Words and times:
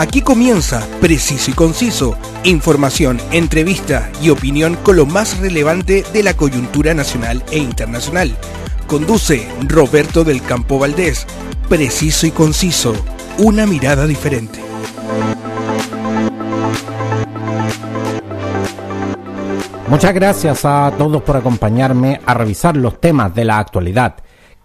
Aquí 0.00 0.22
comienza 0.22 0.82
Preciso 1.02 1.50
y 1.50 1.52
Conciso, 1.52 2.16
información, 2.42 3.20
entrevista 3.32 4.10
y 4.22 4.30
opinión 4.30 4.76
con 4.76 4.96
lo 4.96 5.04
más 5.04 5.38
relevante 5.40 6.04
de 6.10 6.22
la 6.22 6.32
coyuntura 6.32 6.94
nacional 6.94 7.44
e 7.50 7.58
internacional. 7.58 8.34
Conduce 8.86 9.46
Roberto 9.68 10.24
del 10.24 10.40
Campo 10.40 10.78
Valdés. 10.78 11.26
Preciso 11.68 12.26
y 12.26 12.30
Conciso, 12.30 12.94
una 13.36 13.66
mirada 13.66 14.06
diferente. 14.06 14.58
Muchas 19.86 20.14
gracias 20.14 20.64
a 20.64 20.94
todos 20.96 21.20
por 21.20 21.36
acompañarme 21.36 22.22
a 22.24 22.32
revisar 22.32 22.74
los 22.74 22.98
temas 23.02 23.34
de 23.34 23.44
la 23.44 23.58
actualidad 23.58 24.14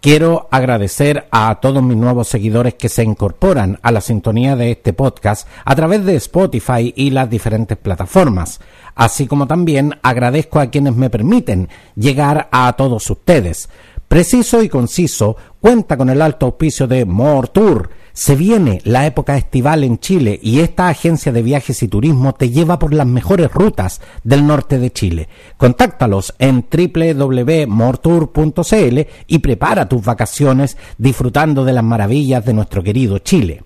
Quiero 0.00 0.46
agradecer 0.52 1.26
a 1.32 1.58
todos 1.60 1.82
mis 1.82 1.96
nuevos 1.96 2.28
seguidores 2.28 2.74
que 2.74 2.88
se 2.88 3.02
incorporan 3.02 3.80
a 3.82 3.90
la 3.90 4.00
sintonía 4.00 4.54
de 4.54 4.72
este 4.72 4.92
podcast 4.92 5.48
a 5.64 5.74
través 5.74 6.04
de 6.04 6.14
Spotify 6.16 6.92
y 6.94 7.10
las 7.10 7.28
diferentes 7.28 7.76
plataformas, 7.76 8.60
así 8.94 9.26
como 9.26 9.46
también 9.46 9.98
agradezco 10.02 10.60
a 10.60 10.70
quienes 10.70 10.94
me 10.94 11.10
permiten 11.10 11.68
llegar 11.96 12.48
a 12.52 12.72
todos 12.74 13.10
ustedes. 13.10 13.68
Preciso 14.06 14.62
y 14.62 14.68
conciso 14.68 15.36
cuenta 15.60 15.96
con 15.96 16.10
el 16.10 16.22
alto 16.22 16.46
auspicio 16.46 16.86
de 16.86 17.04
More 17.04 17.48
Tour, 17.48 17.90
se 18.16 18.34
viene 18.34 18.80
la 18.84 19.04
época 19.04 19.36
estival 19.36 19.84
en 19.84 19.98
Chile 19.98 20.40
y 20.42 20.60
esta 20.60 20.88
agencia 20.88 21.32
de 21.32 21.42
viajes 21.42 21.82
y 21.82 21.88
turismo 21.88 22.32
te 22.32 22.48
lleva 22.48 22.78
por 22.78 22.94
las 22.94 23.06
mejores 23.06 23.52
rutas 23.52 24.00
del 24.24 24.46
norte 24.46 24.78
de 24.78 24.90
Chile. 24.90 25.28
Contáctalos 25.58 26.34
en 26.38 26.64
www.mortour.cl 26.66 29.00
y 29.26 29.38
prepara 29.40 29.86
tus 29.86 30.02
vacaciones 30.02 30.78
disfrutando 30.96 31.62
de 31.62 31.74
las 31.74 31.84
maravillas 31.84 32.42
de 32.42 32.54
nuestro 32.54 32.82
querido 32.82 33.18
Chile. 33.18 33.64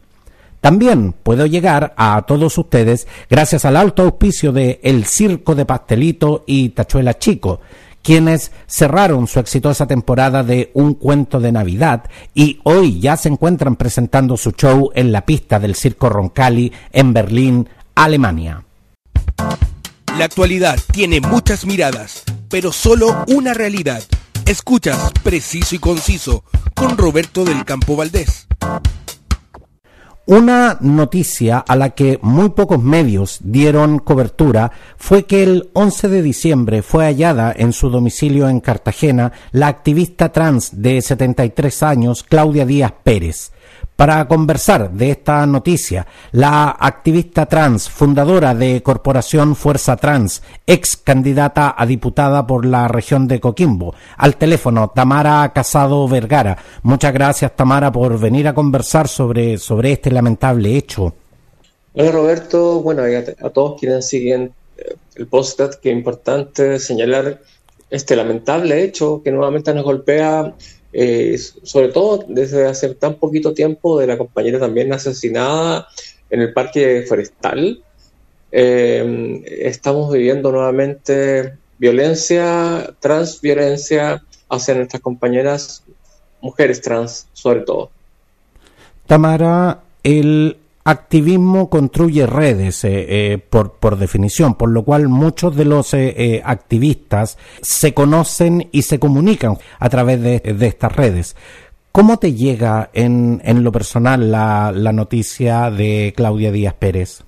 También 0.60 1.12
puedo 1.12 1.46
llegar 1.46 1.94
a 1.96 2.20
todos 2.26 2.58
ustedes 2.58 3.06
gracias 3.30 3.64
al 3.64 3.76
alto 3.76 4.02
auspicio 4.02 4.50
de 4.50 4.80
El 4.82 5.04
Circo 5.04 5.54
de 5.54 5.64
Pastelito 5.64 6.42
y 6.44 6.70
Tachuela 6.70 7.16
Chico, 7.16 7.60
quienes 8.02 8.52
cerraron 8.66 9.26
su 9.26 9.40
exitosa 9.40 9.86
temporada 9.86 10.42
de 10.42 10.70
Un 10.74 10.94
cuento 10.94 11.40
de 11.40 11.52
Navidad 11.52 12.04
y 12.34 12.60
hoy 12.64 13.00
ya 13.00 13.16
se 13.16 13.28
encuentran 13.28 13.76
presentando 13.76 14.36
su 14.36 14.52
show 14.52 14.90
en 14.94 15.12
la 15.12 15.26
pista 15.26 15.58
del 15.58 15.74
Circo 15.74 16.08
Roncalli 16.08 16.72
en 16.92 17.12
Berlín, 17.12 17.68
Alemania. 17.94 18.64
La 20.18 20.24
actualidad 20.24 20.78
tiene 20.92 21.20
muchas 21.20 21.64
miradas, 21.64 22.24
pero 22.48 22.72
solo 22.72 23.24
una 23.28 23.54
realidad. 23.54 24.02
Escuchas 24.44 25.12
Preciso 25.22 25.74
y 25.74 25.78
Conciso 25.78 26.44
con 26.74 26.98
Roberto 26.98 27.44
del 27.44 27.64
Campo 27.64 27.96
Valdés. 27.96 28.48
Una 30.26 30.76
noticia 30.80 31.58
a 31.58 31.74
la 31.76 31.90
que 31.90 32.18
muy 32.22 32.50
pocos 32.50 32.80
medios 32.80 33.38
dieron 33.42 33.98
cobertura 33.98 34.70
fue 34.96 35.24
que 35.24 35.42
el 35.42 35.70
11 35.72 36.08
de 36.08 36.22
diciembre 36.22 36.82
fue 36.82 37.06
hallada 37.06 37.52
en 37.56 37.72
su 37.72 37.90
domicilio 37.90 38.48
en 38.48 38.60
Cartagena 38.60 39.32
la 39.50 39.68
activista 39.68 40.30
trans 40.30 40.82
de 40.82 41.00
73 41.00 41.82
años 41.82 42.22
Claudia 42.22 42.66
Díaz 42.66 42.92
Pérez. 43.02 43.52
Para 44.00 44.26
conversar 44.26 44.92
de 44.92 45.10
esta 45.10 45.44
noticia, 45.44 46.06
la 46.32 46.70
activista 46.70 47.44
trans, 47.44 47.90
fundadora 47.90 48.54
de 48.54 48.82
Corporación 48.82 49.54
Fuerza 49.54 49.94
Trans, 49.98 50.42
ex 50.66 50.96
candidata 50.96 51.74
a 51.76 51.84
diputada 51.84 52.46
por 52.46 52.64
la 52.64 52.88
región 52.88 53.28
de 53.28 53.40
Coquimbo, 53.40 53.94
al 54.16 54.38
teléfono 54.38 54.88
Tamara 54.88 55.52
Casado 55.54 56.08
Vergara. 56.08 56.56
Muchas 56.82 57.12
gracias 57.12 57.54
Tamara 57.54 57.92
por 57.92 58.18
venir 58.18 58.48
a 58.48 58.54
conversar 58.54 59.06
sobre, 59.06 59.58
sobre 59.58 59.92
este 59.92 60.10
lamentable 60.10 60.78
hecho. 60.78 61.12
Hola 61.92 62.10
Roberto, 62.10 62.80
bueno, 62.80 63.02
a, 63.02 63.50
todos 63.50 63.78
quienes 63.78 64.08
siguen 64.08 64.54
eh, 64.78 64.94
el 65.16 65.26
post 65.26 65.60
que 65.82 65.90
es 65.90 65.94
importante 65.94 66.78
señalar 66.78 67.42
este 67.90 68.16
lamentable 68.16 68.82
hecho 68.82 69.20
que 69.22 69.30
nuevamente 69.30 69.74
nos 69.74 69.84
golpea 69.84 70.54
eh, 70.92 71.38
sobre 71.62 71.88
todo 71.88 72.24
desde 72.28 72.66
hace 72.66 72.94
tan 72.94 73.14
poquito 73.14 73.54
tiempo 73.54 73.98
de 73.98 74.06
la 74.06 74.18
compañera 74.18 74.58
también 74.58 74.92
asesinada 74.92 75.88
en 76.28 76.40
el 76.40 76.52
parque 76.52 77.04
forestal. 77.08 77.82
Eh, 78.52 79.42
estamos 79.60 80.12
viviendo 80.12 80.50
nuevamente 80.50 81.54
violencia, 81.78 82.94
transviolencia 83.00 84.22
hacia 84.48 84.74
nuestras 84.74 85.00
compañeras 85.00 85.84
mujeres 86.40 86.80
trans, 86.80 87.28
sobre 87.32 87.60
todo. 87.60 87.90
Tamara, 89.06 89.80
el 90.02 90.56
activismo 90.90 91.70
construye 91.70 92.26
redes 92.26 92.84
eh, 92.84 93.06
eh, 93.08 93.38
por, 93.38 93.74
por, 93.74 93.98
definición, 93.98 94.56
por 94.56 94.70
lo 94.70 94.84
cual 94.84 95.08
muchos 95.08 95.56
de 95.56 95.64
los 95.64 95.94
eh, 95.94 96.42
activistas 96.44 97.38
se 97.62 97.94
conocen 97.94 98.68
y 98.72 98.82
se 98.82 98.98
comunican 98.98 99.56
a 99.78 99.88
través 99.88 100.20
de, 100.20 100.42
estas 100.60 100.94
redes. 100.94 101.36
¿Cómo 101.92 102.18
te 102.18 102.34
llega 102.34 102.90
en, 102.92 103.40
en 103.44 103.64
lo 103.64 103.72
personal 103.72 104.30
la, 104.30 104.72
la, 104.74 104.92
noticia 104.92 105.70
de 105.70 106.12
Claudia 106.16 106.52
Díaz 106.52 106.74
Pérez? 106.74 107.22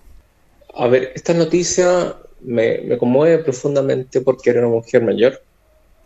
A 0.74 0.86
ver, 0.86 1.12
esta 1.14 1.34
noticia 1.34 2.14
me, 2.42 2.78
me 2.82 2.98
conmueve 2.98 3.38
profundamente 3.38 4.20
porque 4.20 4.50
era 4.50 4.60
una 4.60 4.68
mujer 4.68 5.02
mayor 5.02 5.42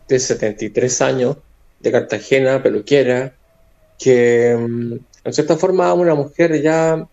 de 0.09 0.19
73 0.19 1.03
años, 1.03 1.37
de 1.81 1.93
Cartagena, 1.93 2.63
peluquera, 2.63 3.35
que 3.99 4.57
mm, 4.57 4.93
en 5.25 5.33
cierta 5.33 5.57
forma 5.57 5.93
una 5.93 6.15
mujer 6.15 6.61
ya 6.63 7.07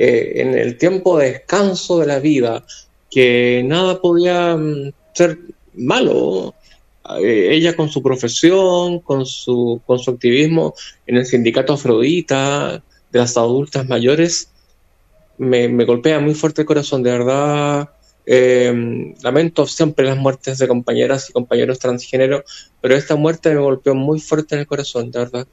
eh, 0.00 0.42
en 0.42 0.56
el 0.56 0.78
tiempo 0.78 1.18
de 1.18 1.32
descanso 1.32 1.98
de 1.98 2.06
la 2.06 2.20
vida, 2.20 2.64
que 3.10 3.64
nada 3.66 4.00
podía 4.00 4.56
mm, 4.56 4.92
ser 5.12 5.40
malo. 5.74 6.54
Eh, 7.20 7.48
ella 7.50 7.74
con 7.74 7.88
su 7.88 8.00
profesión, 8.00 9.00
con 9.00 9.26
su, 9.26 9.80
con 9.84 9.98
su 9.98 10.12
activismo 10.12 10.74
en 11.04 11.16
el 11.16 11.26
sindicato 11.26 11.72
Afrodita 11.72 12.80
de 13.10 13.18
las 13.18 13.36
adultas 13.36 13.88
mayores, 13.88 14.52
me, 15.36 15.66
golpea 15.84 16.20
muy 16.20 16.34
fuerte 16.34 16.62
el 16.62 16.66
corazón, 16.66 17.02
de 17.02 17.10
verdad. 17.10 17.90
Eh, 18.24 19.14
lamento 19.20 19.66
siempre 19.66 20.06
las 20.06 20.16
muertes 20.16 20.58
de 20.58 20.68
compañeras 20.68 21.28
y 21.28 21.32
compañeros 21.32 21.80
transgénero, 21.80 22.44
pero 22.80 22.94
esta 22.94 23.16
muerte 23.16 23.52
me 23.52 23.60
golpeó 23.60 23.96
muy 23.96 24.20
fuerte 24.20 24.54
en 24.54 24.60
el 24.60 24.68
corazón, 24.68 25.10
de 25.10 25.18
verdad. 25.18 25.48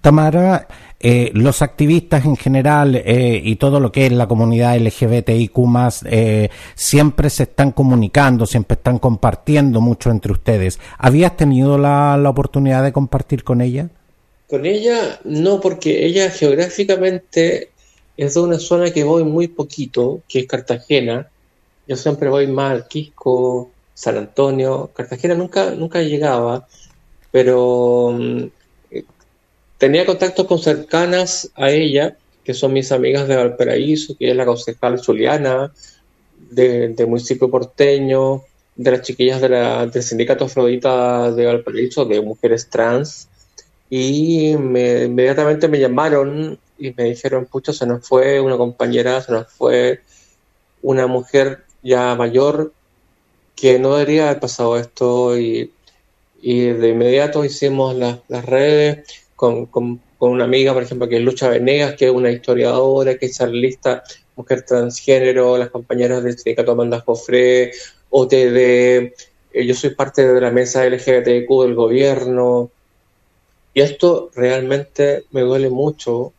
Tamara, 0.00 0.66
eh, 0.98 1.30
los 1.34 1.62
activistas 1.62 2.24
en 2.24 2.36
general 2.36 2.96
eh, 2.96 3.40
y 3.42 3.56
todo 3.56 3.80
lo 3.80 3.90
que 3.90 4.06
es 4.06 4.12
la 4.12 4.26
comunidad 4.26 4.78
LGBTIQ 4.78 5.58
eh, 6.06 6.50
siempre 6.74 7.30
se 7.30 7.44
están 7.44 7.72
comunicando, 7.72 8.46
siempre 8.46 8.74
están 8.74 8.98
compartiendo 8.98 9.80
mucho 9.80 10.10
entre 10.10 10.32
ustedes. 10.32 10.78
¿Habías 10.98 11.36
tenido 11.36 11.78
la, 11.78 12.16
la 12.16 12.30
oportunidad 12.30 12.82
de 12.82 12.92
compartir 12.92 13.44
con 13.44 13.60
ella? 13.60 13.88
Con 14.48 14.66
ella 14.66 15.20
no, 15.24 15.60
porque 15.60 16.04
ella 16.04 16.30
geográficamente 16.30 17.70
es 18.16 18.34
de 18.34 18.40
una 18.40 18.58
zona 18.58 18.90
que 18.90 19.04
voy 19.04 19.24
muy 19.24 19.48
poquito, 19.48 20.20
que 20.28 20.40
es 20.40 20.46
Cartagena. 20.46 21.28
Yo 21.86 21.96
siempre 21.96 22.28
voy 22.28 22.46
más 22.46 22.72
al 22.72 22.88
Quisco, 22.88 23.70
San 23.94 24.16
Antonio. 24.16 24.90
Cartagena 24.94 25.34
nunca, 25.34 25.70
nunca 25.70 26.02
llegaba, 26.02 26.66
pero 27.30 28.12
mm, 28.12 28.44
Tenía 29.80 30.04
contactos 30.04 30.46
con 30.46 30.58
cercanas 30.58 31.52
a 31.54 31.70
ella, 31.70 32.14
que 32.44 32.52
son 32.52 32.74
mis 32.74 32.92
amigas 32.92 33.26
de 33.26 33.36
Valparaíso, 33.36 34.14
que 34.14 34.30
es 34.30 34.36
la 34.36 34.44
concejal 34.44 35.02
Juliana, 35.02 35.72
del 36.50 36.94
municipio 37.06 37.50
porteño, 37.50 38.42
de 38.76 38.90
las 38.90 39.00
chiquillas 39.00 39.40
del 39.40 40.02
sindicato 40.02 40.44
Afrodita 40.44 41.32
de 41.32 41.46
Valparaíso, 41.46 42.04
de 42.04 42.20
mujeres 42.20 42.68
trans, 42.68 43.28
y 43.88 44.50
inmediatamente 44.50 45.66
me 45.66 45.80
llamaron 45.80 46.58
y 46.78 46.92
me 46.92 47.04
dijeron, 47.04 47.46
pucha, 47.46 47.72
se 47.72 47.86
nos 47.86 48.06
fue 48.06 48.38
una 48.38 48.58
compañera, 48.58 49.22
se 49.22 49.32
nos 49.32 49.48
fue 49.48 50.02
una 50.82 51.06
mujer 51.06 51.64
ya 51.82 52.14
mayor 52.16 52.74
que 53.56 53.78
no 53.78 53.94
debería 53.94 54.28
haber 54.28 54.40
pasado 54.40 54.76
esto 54.76 55.38
y, 55.38 55.72
de 56.42 56.88
inmediato 56.90 57.46
hicimos 57.46 57.96
las 57.96 58.44
redes, 58.44 59.08
con, 59.40 59.64
con, 59.66 59.98
una 60.18 60.44
amiga, 60.44 60.74
por 60.74 60.82
ejemplo, 60.82 61.08
que 61.08 61.16
es 61.16 61.22
Lucha 61.22 61.48
Venegas, 61.48 61.94
que 61.94 62.04
es 62.04 62.10
una 62.12 62.30
historiadora, 62.30 63.16
que 63.16 63.24
es 63.24 63.38
charlista, 63.38 64.02
mujer 64.36 64.66
transgénero, 64.66 65.56
las 65.56 65.70
compañeras 65.70 66.22
del 66.22 66.36
sindicato 66.36 66.72
Amanda 66.72 67.00
Jofre, 67.00 67.72
OTD, 68.10 68.34
eh, 68.58 69.12
yo 69.66 69.74
soy 69.74 69.94
parte 69.94 70.30
de 70.30 70.40
la 70.42 70.50
mesa 70.50 70.84
LGBTQ 70.84 71.62
del 71.62 71.74
gobierno, 71.74 72.70
y 73.72 73.80
esto 73.80 74.30
realmente 74.34 75.24
me 75.30 75.40
duele 75.40 75.70
mucho, 75.70 76.34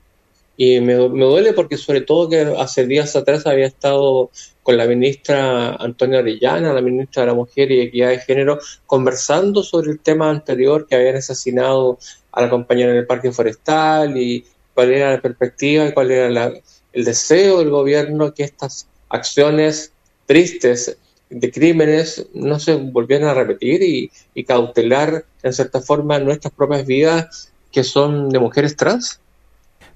y 0.55 0.79
me, 0.79 1.09
me, 1.09 1.25
duele 1.25 1.53
porque 1.53 1.77
sobre 1.77 2.01
todo 2.01 2.29
que 2.29 2.41
hace 2.59 2.85
días 2.85 3.15
atrás 3.15 3.47
había 3.47 3.65
estado 3.65 4.29
con 4.61 4.77
la 4.77 4.85
ministra 4.85 5.73
Antonia 5.73 6.19
Orellana, 6.19 6.71
la 6.71 6.81
ministra 6.81 7.23
de 7.23 7.29
la 7.29 7.33
Mujer 7.33 7.71
y 7.71 7.79
Equidad 7.79 8.09
de 8.09 8.19
Género, 8.19 8.59
conversando 8.85 9.63
sobre 9.63 9.89
el 9.89 9.99
tema 9.99 10.29
anterior 10.29 10.85
que 10.87 10.93
habían 10.93 11.15
asesinado 11.15 11.97
a 12.31 12.41
la 12.41 12.49
compañera 12.49 12.91
en 12.91 12.97
el 12.97 13.05
parque 13.05 13.31
forestal 13.31 14.17
y 14.17 14.45
cuál 14.73 14.91
era 14.91 15.11
la 15.11 15.21
perspectiva 15.21 15.85
y 15.85 15.93
cuál 15.93 16.11
era 16.11 16.29
la, 16.29 16.53
el 16.93 17.05
deseo 17.05 17.59
del 17.59 17.69
gobierno 17.69 18.33
que 18.33 18.43
estas 18.43 18.87
acciones 19.09 19.91
tristes 20.25 20.97
de 21.29 21.51
crímenes 21.51 22.25
no 22.33 22.59
se 22.59 22.75
volvieran 22.75 23.29
a 23.29 23.33
repetir 23.33 23.81
y, 23.81 24.11
y 24.33 24.43
cautelar 24.43 25.25
en 25.43 25.53
cierta 25.53 25.81
forma 25.81 26.19
nuestras 26.19 26.53
propias 26.53 26.85
vidas 26.85 27.51
que 27.71 27.83
son 27.83 28.29
de 28.29 28.39
mujeres 28.39 28.75
trans? 28.75 29.19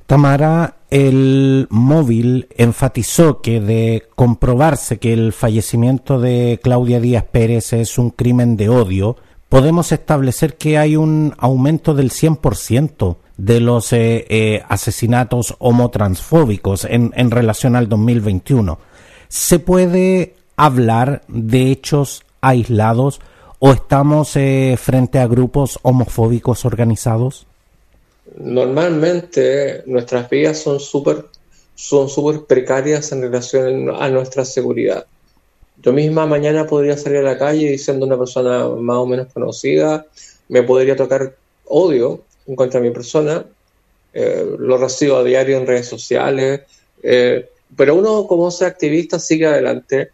Tamara, 0.06 0.78
el 0.92 1.68
móvil 1.70 2.48
enfatizó 2.56 3.42
que 3.42 3.60
de 3.60 4.04
comprobarse 4.16 5.00
que 5.00 5.14
el 5.14 5.34
fallecimiento 5.34 6.22
de 6.22 6.60
Claudia 6.62 7.00
Díaz 7.00 7.26
Pérez 7.32 7.74
es 7.74 7.98
un 7.98 8.12
crimen 8.12 8.56
de 8.56 8.70
odio, 8.70 9.18
podemos 9.56 9.94
establecer 9.94 10.56
que 10.56 10.78
hay 10.78 10.98
un 10.98 11.34
aumento 11.38 11.94
del 11.94 12.12
100% 12.12 13.16
de 13.38 13.62
los 13.62 13.94
eh, 13.94 14.26
eh, 14.28 14.62
asesinatos 14.68 15.56
homotransfóbicos 15.60 16.84
en, 16.84 17.32
relación 17.32 17.78
al 17.78 17.88
2021. 17.88 18.78
¿Se 19.30 19.60
puede 19.60 20.34
hablar 20.58 21.22
de 21.30 21.72
hechos 21.72 22.26
aislados 22.42 23.22
o 23.60 23.72
estamos 23.72 24.36
eh, 24.36 24.76
frente 24.78 25.20
a 25.20 25.28
grupos 25.28 25.80
homofóbicos 25.84 26.66
organizados? 26.66 27.48
normalmente 28.38 29.84
nuestras 29.86 30.30
vidas 30.30 30.58
son 30.58 30.82
súper 30.82 31.28
son 31.76 32.10
súper 32.10 32.42
precarias 32.42 33.14
en 33.14 33.22
relación 33.22 33.90
a 33.90 34.10
nuestra 34.10 34.44
seguridad. 34.44 35.06
Yo 35.86 35.94
misma 35.94 36.26
mañana 36.26 36.66
podría 36.66 36.98
salir 36.98 37.20
a 37.20 37.22
la 37.22 37.38
calle 37.38 37.74
y 37.74 37.78
siendo 37.78 38.08
una 38.08 38.18
persona 38.18 38.68
más 38.70 38.98
o 38.98 39.06
menos 39.06 39.32
conocida, 39.32 40.08
me 40.50 40.64
podría 40.64 40.96
tocar 40.96 41.36
odio 41.66 42.24
en 42.48 42.56
contra 42.56 42.80
de 42.80 42.90
mi 42.90 42.94
persona, 42.94 43.46
eh, 44.12 44.56
lo 44.58 44.80
recibo 44.80 45.18
a 45.18 45.24
diario 45.24 45.58
en 45.58 45.68
redes 45.68 45.88
sociales, 45.88 46.62
eh, 47.04 47.48
pero 47.78 47.94
uno 47.94 48.26
como 48.26 48.50
sea 48.50 48.68
activista 48.68 49.20
sigue 49.20 49.46
adelante. 49.46 50.10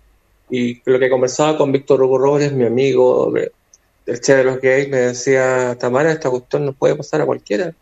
Y 0.49 0.81
lo 0.83 0.99
que 0.99 1.09
conversaba 1.09 1.57
con 1.57 1.71
Víctor 1.71 2.03
Hugo 2.03 2.17
Robles, 2.17 2.51
mi 2.51 2.65
amigo 2.65 3.31
del 3.31 4.19
Che 4.19 4.35
de 4.35 4.43
los 4.43 4.59
Gays, 4.59 4.89
me 4.89 4.97
decía, 4.97 5.77
Tamara, 5.79 6.11
esta 6.11 6.29
cuestión 6.29 6.65
nos 6.65 6.75
puede 6.75 6.97
pasar 6.97 7.21
a 7.21 7.25
cualquiera 7.25 7.73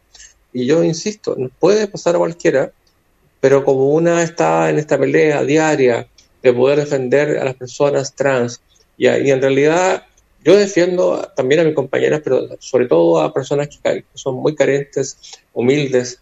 y 0.54 0.68
yo 0.68 0.84
insisto, 0.84 1.36
nos 1.36 1.52
puede 1.60 1.88
pasar 1.88 2.16
a 2.16 2.20
cualquiera, 2.20 2.72
pero 3.40 3.64
como 3.64 3.90
una 3.90 4.22
está 4.22 4.70
en 4.70 4.78
esta 4.78 4.98
pelea 4.98 5.44
diaria 5.44 6.08
de 6.42 6.54
poder 6.54 6.80
defender 6.80 7.38
a 7.38 7.46
las 7.46 7.56
personas 7.56 8.16
trans, 8.16 8.62
y, 8.98 9.08
en 9.08 9.42
realidad 9.42 10.04
yo 10.44 10.56
defiendo 10.56 11.30
también 11.36 11.62
a 11.62 11.64
mis 11.64 11.76
compañeras, 11.76 12.22
pero 12.24 12.48
sobre 12.60 12.88
todo 12.88 13.22
a 13.22 13.34
personas 13.34 13.68
que, 13.68 14.06
son 14.14 14.36
muy 14.36 14.56
carentes, 14.56 15.18
humildes, 15.54 16.22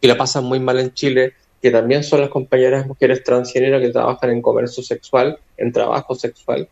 y 0.00 0.06
la 0.06 0.16
pasan 0.16 0.44
muy 0.44 0.60
mal 0.60 0.78
en 0.78 0.94
Chile, 0.94 1.34
que 1.60 1.70
también 1.70 2.04
son 2.04 2.20
las 2.20 2.30
compañeras 2.30 2.86
mujeres 2.86 3.24
transgénero 3.24 3.80
que 3.80 3.88
trabajan 3.88 4.30
en 4.30 4.42
comercio 4.42 4.82
sexual, 4.82 5.38
en 5.56 5.72
trabajo 5.72 6.14
sexual, 6.14 6.68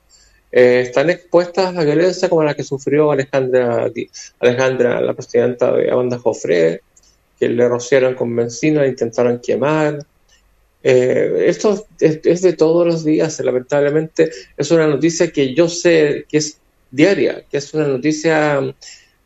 eh, 0.52 0.81
están 0.81 1.10
expuestas 1.10 1.66
a 1.66 1.72
la 1.72 1.84
violencia 1.84 2.28
como 2.28 2.42
la 2.42 2.54
que 2.54 2.62
sufrió 2.62 3.10
Alejandra, 3.10 3.90
Alejandra 4.38 5.00
la 5.00 5.12
presidenta 5.12 5.72
de 5.72 5.90
Amanda 5.90 6.19
Joffre, 6.19 6.82
que 7.38 7.49
le 7.49 7.69
rociaron 7.69 8.14
con 8.14 8.34
benzina, 8.34 8.87
intentaron 8.87 9.40
quemar. 9.40 9.99
Eh, 10.88 11.47
esto 11.49 11.85
es, 11.99 12.43
de 12.43 12.53
todos 12.53 12.87
los 12.87 13.05
días, 13.05 13.41
lamentablemente 13.41 14.31
es 14.56 14.71
una 14.71 14.87
noticia 14.87 15.33
que 15.33 15.53
yo 15.53 15.69
sé 15.69 16.27
que 16.29 16.37
es 16.37 16.61
diaria, 16.93 17.44
que 17.50 17.56
es 17.56 17.75
una 17.75 17.88
noticia 17.88 18.61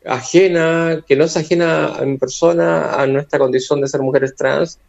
ajena, 0.03 1.05
que 1.07 1.15
no 1.15 1.25
es 1.25 1.37
ajena 1.37 1.89
a 1.89 2.03
mi 2.03 2.17
persona, 2.17 2.99
a 2.99 3.05
nuestra 3.05 3.37
condición 3.37 3.79
de 3.79 3.87
ser 3.89 4.01
mujeres 4.01 4.35
trans, 4.35 4.79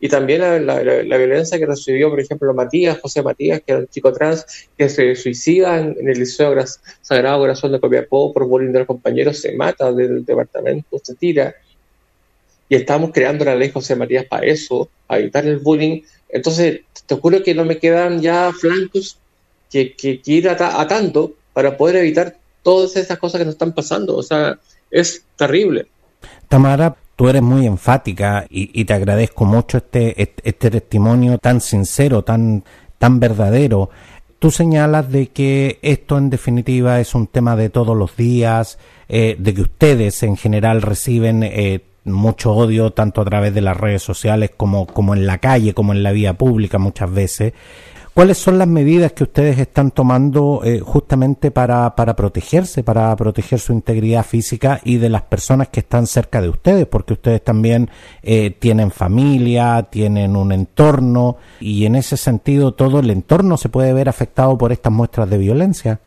y 0.00 0.08
también 0.08 0.64
la, 0.64 0.78
violencia 0.80 1.58
que 1.58 1.66
recibió, 1.66 2.08
por 2.08 2.20
ejemplo, 2.20 2.54
Matías, 2.54 3.00
José 3.02 3.22
Matías, 3.22 3.60
que 3.60 3.72
era 3.72 3.80
un 3.80 3.88
chico 3.88 4.10
trans 4.10 4.46
que 4.78 4.88
se 4.88 5.14
suicida 5.16 5.78
en, 5.78 6.08
el 6.08 6.18
Liceo 6.18 6.54
Sagrado 7.02 7.40
Corazón 7.40 7.72
de 7.72 7.80
Copiapó 7.80 8.32
por 8.32 8.46
bullying 8.46 8.72
de 8.72 8.78
los 8.78 8.88
compañeros, 8.88 9.42
se 9.42 9.52
mata 9.52 9.92
del 9.92 10.24
departamento, 10.24 10.98
se 11.02 11.16
tira. 11.16 11.54
Estamos 12.76 13.10
creando 13.12 13.44
la 13.44 13.54
ley 13.54 13.70
José 13.70 13.96
Matías 13.96 14.26
para 14.26 14.46
eso, 14.46 14.88
para 15.06 15.20
evitar 15.20 15.46
el 15.46 15.58
bullying. 15.58 16.02
Entonces, 16.28 16.80
te 17.06 17.14
juro 17.14 17.42
que 17.42 17.54
no 17.54 17.64
me 17.64 17.78
quedan 17.78 18.20
ya 18.20 18.52
flancos 18.52 19.18
que, 19.70 19.94
que, 19.94 20.20
ir 20.26 20.48
atando 20.48 21.32
para 21.52 21.76
poder 21.76 21.96
evitar 21.96 22.36
todas 22.62 22.96
estas 22.96 23.18
cosas 23.18 23.40
que 23.40 23.44
nos 23.44 23.54
están 23.54 23.72
pasando. 23.72 24.16
O 24.16 24.22
sea, 24.22 24.58
es 24.90 25.24
terrible. 25.36 25.86
Tamara, 26.48 26.96
tú 27.16 27.28
eres 27.28 27.42
muy 27.42 27.66
enfática 27.66 28.46
y, 28.48 28.84
te 28.84 28.94
agradezco 28.94 29.44
mucho 29.44 29.78
este, 29.78 30.34
este, 30.42 30.70
testimonio 30.70 31.38
tan 31.38 31.60
sincero, 31.60 32.22
tan, 32.22 32.64
tan 32.98 33.20
verdadero. 33.20 33.90
Tú 34.38 34.50
señalas 34.50 35.10
de 35.10 35.28
que 35.28 35.78
esto 35.82 36.18
en 36.18 36.30
definitiva 36.30 37.00
es 37.00 37.14
un 37.14 37.26
tema 37.26 37.56
de 37.56 37.70
todos 37.70 37.96
los 37.96 38.16
días, 38.16 38.78
eh, 39.08 39.36
de 39.38 39.54
que 39.54 39.62
ustedes 39.62 40.22
en 40.22 40.36
general 40.36 40.82
reciben 40.82 41.42
eh, 41.42 41.80
mucho 42.04 42.52
odio 42.52 42.92
tanto 42.92 43.20
a 43.20 43.24
través 43.24 43.54
de 43.54 43.60
las 43.60 43.76
redes 43.76 44.02
sociales 44.02 44.50
como, 44.56 44.86
como 44.86 45.14
en 45.14 45.26
la 45.26 45.38
calle, 45.38 45.74
como 45.74 45.92
en 45.92 46.02
la 46.02 46.12
vía 46.12 46.34
pública 46.34 46.78
muchas 46.78 47.12
veces. 47.12 47.52
¿Cuáles 48.14 48.38
son 48.38 48.58
las 48.58 48.68
medidas 48.68 49.10
que 49.10 49.24
ustedes 49.24 49.58
están 49.58 49.90
tomando 49.90 50.60
eh, 50.62 50.78
justamente 50.78 51.50
para, 51.50 51.96
para 51.96 52.14
protegerse, 52.14 52.84
para 52.84 53.14
proteger 53.16 53.58
su 53.58 53.72
integridad 53.72 54.24
física 54.24 54.80
y 54.84 54.98
de 54.98 55.08
las 55.08 55.22
personas 55.22 55.66
que 55.68 55.80
están 55.80 56.06
cerca 56.06 56.40
de 56.40 56.48
ustedes? 56.48 56.86
Porque 56.86 57.14
ustedes 57.14 57.42
también 57.42 57.90
eh, 58.22 58.52
tienen 58.52 58.92
familia, 58.92 59.88
tienen 59.90 60.36
un 60.36 60.52
entorno 60.52 61.38
y 61.58 61.86
en 61.86 61.96
ese 61.96 62.16
sentido 62.16 62.72
todo 62.72 63.00
el 63.00 63.10
entorno 63.10 63.56
se 63.56 63.68
puede 63.68 63.92
ver 63.92 64.08
afectado 64.08 64.56
por 64.56 64.70
estas 64.70 64.92
muestras 64.92 65.28
de 65.28 65.38
violencia. 65.38 65.98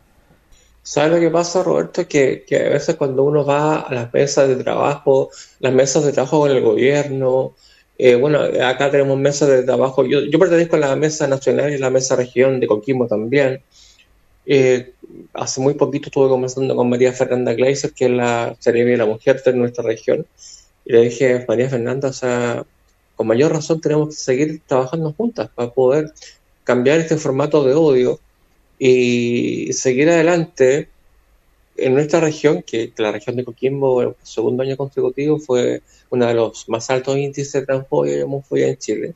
¿Sabes 0.88 1.12
lo 1.12 1.20
que 1.20 1.30
pasa, 1.30 1.64
Roberto? 1.64 2.08
Que, 2.08 2.46
que 2.48 2.66
a 2.66 2.70
veces 2.70 2.96
cuando 2.96 3.24
uno 3.24 3.44
va 3.44 3.82
a 3.82 3.94
las 3.94 4.14
mesas 4.14 4.48
de 4.48 4.56
trabajo, 4.56 5.30
las 5.60 5.74
mesas 5.74 6.06
de 6.06 6.14
trabajo 6.14 6.40
con 6.40 6.52
el 6.52 6.62
gobierno, 6.62 7.56
eh, 7.98 8.16
bueno, 8.16 8.40
acá 8.64 8.90
tenemos 8.90 9.18
mesas 9.18 9.50
de 9.50 9.64
trabajo. 9.64 10.06
Yo, 10.06 10.22
yo 10.22 10.40
pertenezco 10.40 10.78
a 10.78 10.80
la 10.80 10.96
mesa 10.96 11.28
nacional 11.28 11.74
y 11.74 11.78
la 11.78 11.90
mesa 11.90 12.16
región 12.16 12.62
de 12.62 12.68
Coquimbo 12.68 13.06
también. 13.06 13.62
Eh, 14.46 14.94
hace 15.34 15.60
muy 15.60 15.74
poquito 15.74 16.08
estuve 16.08 16.30
conversando 16.30 16.74
con 16.74 16.90
María 16.90 17.12
Fernanda 17.12 17.54
Gleiser, 17.54 17.92
que 17.92 18.06
es 18.06 18.12
la 18.12 18.56
cerebro 18.58 18.92
de 18.92 18.98
la 18.98 19.06
mujer 19.08 19.44
de 19.44 19.54
nuestra 19.54 19.84
región, 19.84 20.26
y 20.86 20.94
le 20.94 21.02
dije, 21.02 21.44
María 21.50 21.70
Fernanda, 21.70 22.08
o 22.08 22.14
sea, 22.14 22.66
con 23.18 23.28
mayor 23.28 23.52
razón 23.52 23.82
tenemos 23.82 24.08
que 24.08 24.16
seguir 24.16 24.62
trabajando 24.66 25.12
juntas 25.12 25.50
para 25.54 25.70
poder 25.70 26.14
cambiar 26.64 27.00
este 27.00 27.18
formato 27.18 27.66
de 27.66 27.74
odio 27.74 28.22
y 28.80 29.72
seguir 29.74 30.10
adelante 30.10 30.90
en 31.78 31.94
nuestra 31.94 32.20
región, 32.20 32.64
que 32.64 32.92
la 32.98 33.12
región 33.12 33.36
de 33.36 33.44
Coquimbo, 33.44 34.02
el 34.02 34.16
segundo 34.24 34.64
año 34.64 34.76
consecutivo, 34.78 35.40
fue 35.40 35.82
uno 36.10 36.26
de 36.26 36.34
los 36.34 36.68
más 36.70 36.90
altos 36.90 37.18
índices 37.18 37.54
de 37.54 37.66
transfobia 37.66 38.18
y 38.18 38.22
homofobia 38.22 38.68
en 38.68 38.78
Chile. 38.78 39.14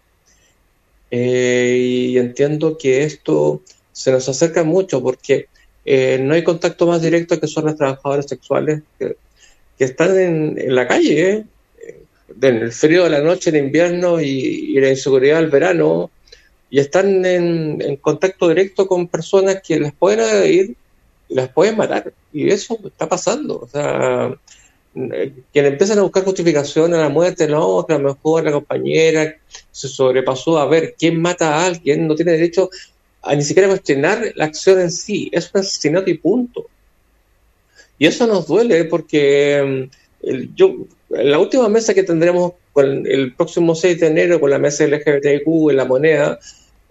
Eh, 1.10 2.08
y 2.12 2.18
entiendo 2.18 2.78
que 2.78 3.04
esto 3.04 3.62
se 3.92 4.12
nos 4.12 4.30
acerca 4.30 4.64
mucho 4.64 5.02
porque 5.02 5.48
eh, 5.84 6.20
no 6.22 6.34
hay 6.34 6.44
contacto 6.44 6.88
más 6.88 7.02
directo 7.02 7.40
que 7.40 7.48
son 7.48 7.66
los 7.66 7.76
trabajadores 7.76 8.28
sexuales 8.28 8.82
que, 8.98 9.18
están 9.80 10.18
en, 10.20 10.76
la 10.76 10.88
calle, 10.88 11.32
¿eh? 11.32 11.46
en 12.40 12.56
el 12.58 12.72
frío 12.72 13.06
de 13.06 13.10
la 13.10 13.22
noche, 13.22 13.50
en 13.50 13.66
invierno 13.66 14.22
y, 14.22 14.80
la 14.80 14.90
inseguridad 14.90 15.38
del 15.38 15.50
verano, 15.50 16.12
y 16.72 16.80
están 16.80 17.26
en, 17.26 17.98
contacto 17.98 18.48
directo 18.48 18.88
con 18.88 19.10
personas 19.10 19.62
que 19.62 19.78
les 19.78 19.92
pueden 19.92 20.22
agredir 20.22 20.78
y 21.28 21.36
las 21.36 21.50
pueden 21.50 21.76
matar. 21.76 22.14
Y 22.32 22.50
eso 22.50 22.80
está 22.86 23.10
pasando. 23.10 23.60
O 23.60 23.68
sea, 23.68 24.34
quienes 24.94 25.72
empiezan 25.74 26.00
a 26.00 26.04
buscar 26.04 26.24
justificación 26.24 26.94
a 26.94 27.02
la 27.02 27.10
muerte, 27.10 27.46
no, 27.46 27.86
que 27.86 27.94
a 27.94 28.00
lo 28.00 28.14
mejor 28.14 28.46
la 28.46 28.54
compañera 28.54 29.36
se 29.70 29.90
sobrepasó 29.90 30.58
a 30.58 30.66
ver 30.66 30.96
quién 30.98 31.22
mata 31.22 31.56
a 31.56 31.66
alguien, 31.66 32.08
no 32.08 32.16
tiene 32.16 32.32
derecho 32.32 32.70
a 33.22 33.36
ni 33.36 33.44
siquiera 33.44 33.68
cuestionar 33.68 34.32
la 34.36 34.46
acción 34.46 34.80
en 34.80 34.92
sí, 34.92 35.30
es 35.34 35.52
un 35.54 35.60
asesinato 35.60 36.10
y 36.10 36.18
punto. 36.18 36.68
Y 38.00 38.08
eso 38.08 38.26
nos 38.28 38.48
duele 38.48 38.86
porque 38.86 39.90
mm, 40.24 40.56
yo, 40.56 40.88
en 41.10 41.32
la 41.32 41.38
última 41.38 41.68
mesa 41.68 41.94
que 41.94 42.04
tendremos 42.04 42.54
con 42.72 43.06
el 43.06 43.36
próximo 43.36 43.76
6 43.76 44.00
de 44.00 44.08
enero 44.08 44.40
con 44.40 44.50
la 44.50 44.58
mesa 44.58 44.88
LGBTQ 44.88 45.70
en 45.70 45.76
la 45.76 45.86
moneda, 45.86 46.40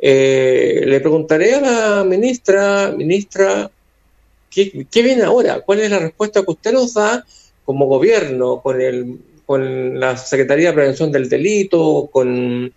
eh, 0.01 0.83
le 0.87 1.01
preguntaré 1.01 1.55
a 1.55 1.61
la 1.61 2.05
ministra, 2.05 2.93
ministra, 2.97 3.71
¿qué, 4.51 4.87
¿qué 4.91 5.03
viene 5.03 5.23
ahora? 5.23 5.61
¿Cuál 5.61 5.81
es 5.81 5.91
la 5.91 5.99
respuesta 5.99 6.43
que 6.43 6.51
usted 6.51 6.73
nos 6.73 6.95
da 6.95 7.25
como 7.65 7.87
gobierno, 7.87 8.61
con, 8.63 8.81
el, 8.81 9.19
con 9.47 10.01
la 10.01 10.17
Secretaría 10.17 10.69
de 10.69 10.75
Prevención 10.75 11.13
del 11.13 11.29
Delito, 11.29 12.09
con, 12.11 12.73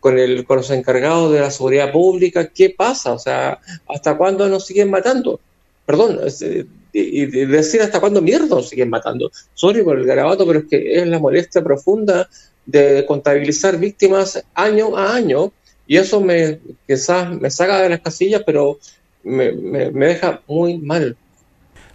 con, 0.00 0.18
el, 0.18 0.44
con 0.44 0.56
los 0.56 0.70
encargados 0.70 1.32
de 1.32 1.40
la 1.40 1.50
seguridad 1.50 1.92
pública, 1.92 2.48
¿qué 2.48 2.70
pasa? 2.70 3.12
O 3.12 3.18
sea, 3.18 3.60
¿hasta 3.86 4.16
cuándo 4.16 4.48
nos 4.48 4.66
siguen 4.66 4.90
matando? 4.90 5.38
Perdón, 5.86 6.18
eh, 6.40 6.64
y, 6.92 7.26
decir 7.26 7.82
hasta 7.82 8.00
cuándo 8.00 8.20
mierda 8.20 8.48
nos 8.48 8.68
siguen 8.68 8.90
matando. 8.90 9.30
Sorry 9.54 9.82
por 9.82 9.98
el 9.98 10.06
garabato, 10.06 10.46
pero 10.46 10.60
es 10.60 10.64
que 10.66 11.00
es 11.00 11.06
la 11.06 11.18
molestia 11.18 11.62
profunda 11.62 12.28
de 12.66 13.04
contabilizar 13.06 13.78
víctimas 13.78 14.42
año 14.54 14.96
a 14.96 15.14
año 15.14 15.52
y 15.92 15.98
eso 15.98 16.22
me 16.22 16.58
quizás 16.86 17.38
me 17.38 17.50
saca 17.50 17.82
de 17.82 17.90
las 17.90 18.00
casillas, 18.00 18.42
pero 18.46 18.78
me, 19.24 19.52
me, 19.52 19.90
deja 20.06 20.40
muy 20.48 20.78
mal. 20.78 21.18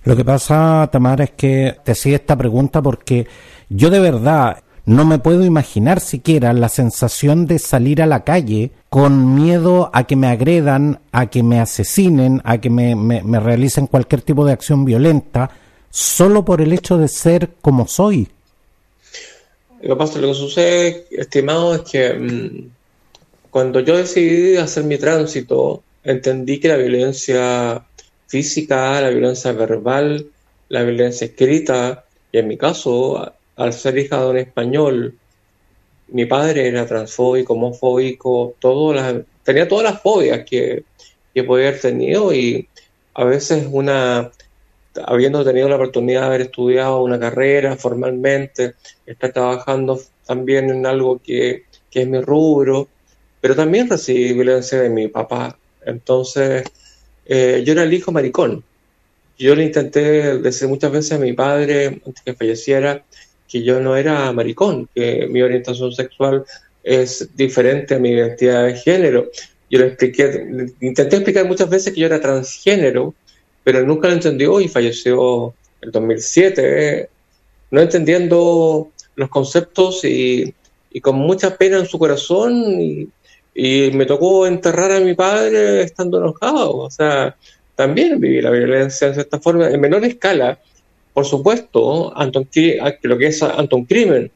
Lo 0.03 0.15
que 0.15 0.23
pasa, 0.23 0.87
Tamara, 0.91 1.23
es 1.23 1.31
que 1.31 1.77
te 1.83 1.93
hacía 1.93 2.17
esta 2.17 2.37
pregunta 2.37 2.79
porque 2.79 3.25
yo 3.69 3.89
de 3.89 3.99
verdad 3.99 4.57
no 4.85 5.03
me 5.03 5.17
puedo 5.17 5.43
imaginar 5.43 5.99
siquiera 5.99 6.53
la 6.53 6.69
sensación 6.69 7.47
de 7.47 7.57
salir 7.57 8.03
a 8.03 8.05
la 8.05 8.23
calle 8.23 8.69
con 8.89 9.33
miedo 9.33 9.89
a 9.91 10.03
que 10.03 10.15
me 10.15 10.27
agredan, 10.27 10.99
a 11.11 11.25
que 11.31 11.41
me 11.41 11.59
asesinen, 11.59 12.39
a 12.43 12.59
que 12.59 12.69
me, 12.69 12.95
me, 12.95 13.39
realicen 13.39 13.87
cualquier 13.87 14.21
tipo 14.21 14.45
de 14.45 14.53
acción 14.53 14.85
violenta, 14.85 15.49
solo 15.89 16.45
por 16.45 16.61
el 16.61 16.71
hecho 16.71 16.99
de 16.99 17.07
ser 17.07 17.49
como 17.63 17.87
soy. 17.87 18.27
Lo 19.81 19.95
que 19.95 19.99
pasa, 19.99 20.19
lo 20.19 20.27
que 20.27 20.33
sucede, 20.35 21.07
estimado, 21.09 21.73
es 21.73 21.81
que 21.81 22.13
mm, 22.13 22.76
cuando 23.57 23.79
yo 23.79 23.97
decidí 23.97 24.55
hacer 24.57 24.83
mi 24.83 24.99
tránsito, 24.99 25.81
entendí 26.03 26.59
que 26.59 26.67
la 26.67 26.77
violencia 26.77 27.83
física, 28.27 29.01
la 29.01 29.09
violencia 29.09 29.51
verbal, 29.51 30.27
la 30.69 30.83
violencia 30.83 31.25
escrita, 31.25 32.05
y 32.31 32.37
en 32.37 32.49
mi 32.49 32.55
caso, 32.55 33.33
al 33.55 33.73
ser 33.73 33.97
hija 33.97 34.21
de 34.21 34.29
un 34.29 34.37
español, 34.37 35.17
mi 36.09 36.27
padre 36.27 36.67
era 36.67 36.85
transfóbico, 36.85 37.53
homofóbico, 37.53 38.53
tenía 39.43 39.67
todas 39.67 39.91
las 39.91 40.03
fobias 40.03 40.45
que, 40.47 40.83
que 41.33 41.43
podía 41.43 41.69
haber 41.69 41.81
tenido 41.81 42.31
y 42.31 42.69
a 43.15 43.23
veces 43.23 43.67
una, 43.71 44.29
habiendo 45.03 45.43
tenido 45.43 45.67
la 45.67 45.77
oportunidad 45.77 46.21
de 46.21 46.27
haber 46.27 46.41
estudiado 46.41 47.01
una 47.01 47.19
carrera 47.19 47.75
formalmente, 47.75 48.75
estar 49.07 49.31
trabajando 49.31 49.99
también 50.27 50.69
en 50.69 50.85
algo 50.85 51.19
que, 51.19 51.63
que 51.89 52.03
es 52.03 52.07
mi 52.07 52.21
rubro, 52.21 52.87
pero 53.41 53.55
también 53.55 53.89
recibí 53.89 54.33
violencia 54.33 54.81
de 54.81 54.89
mi 54.89 55.07
papá. 55.07 55.57
Entonces, 55.85 56.63
eh, 57.25 57.63
yo 57.65 57.73
era 57.73 57.83
el 57.83 57.93
hijo 57.93 58.11
maricón. 58.11 58.63
Yo 59.37 59.55
le 59.55 59.63
intenté 59.63 60.37
decir 60.39 60.67
muchas 60.67 60.91
veces 60.91 61.11
a 61.13 61.19
mi 61.19 61.33
padre, 61.33 62.01
antes 62.05 62.23
que 62.25 62.33
falleciera, 62.33 63.03
que 63.47 63.63
yo 63.63 63.79
no 63.79 63.95
era 63.95 64.31
maricón, 64.31 64.89
que 64.93 65.27
mi 65.27 65.41
orientación 65.41 65.93
sexual 65.93 66.43
es 66.83 67.29
diferente 67.35 67.95
a 67.95 67.99
mi 67.99 68.09
identidad 68.09 68.65
de 68.65 68.75
género. 68.75 69.29
Yo 69.69 69.79
le 69.79 69.87
expliqué, 69.87 70.71
intenté 70.81 71.17
explicar 71.17 71.45
muchas 71.45 71.69
veces 71.69 71.93
que 71.93 71.99
yo 71.99 72.07
era 72.07 72.21
transgénero, 72.21 73.13
pero 73.63 73.85
nunca 73.85 74.07
lo 74.07 74.13
entendió 74.13 74.61
y 74.61 74.67
falleció 74.67 75.53
en 75.81 75.91
2007, 75.91 77.09
no 77.71 77.81
entendiendo 77.81 78.89
los 79.15 79.29
conceptos 79.29 80.05
y, 80.05 80.53
y, 80.91 81.01
con 81.01 81.17
mucha 81.17 81.57
pena 81.57 81.79
en 81.79 81.85
su 81.85 81.99
corazón 81.99 83.11
y, 83.57 83.89
me 83.91 84.05
tocó 84.05 84.45
enterrar 84.45 84.91
a 84.91 84.99
mi 84.99 85.15
padre 85.15 85.81
estando 85.81 86.19
enojado. 86.19 86.77
O 86.77 86.91
sea, 86.91 87.35
también 87.75 88.19
viví 88.19 88.39
la 88.39 88.51
violencia 88.51 89.07
de 89.07 89.15
cierta 89.15 89.39
forma, 89.39 89.69
en 89.69 89.81
menor 89.81 90.05
escala, 90.05 90.59
por 91.11 91.25
supuesto, 91.25 92.15
Anton, 92.15 92.47
lo 93.01 93.17
que 93.17 93.27
es 93.27 93.41
Anton 93.41 93.85
Crimen, 93.85 94.29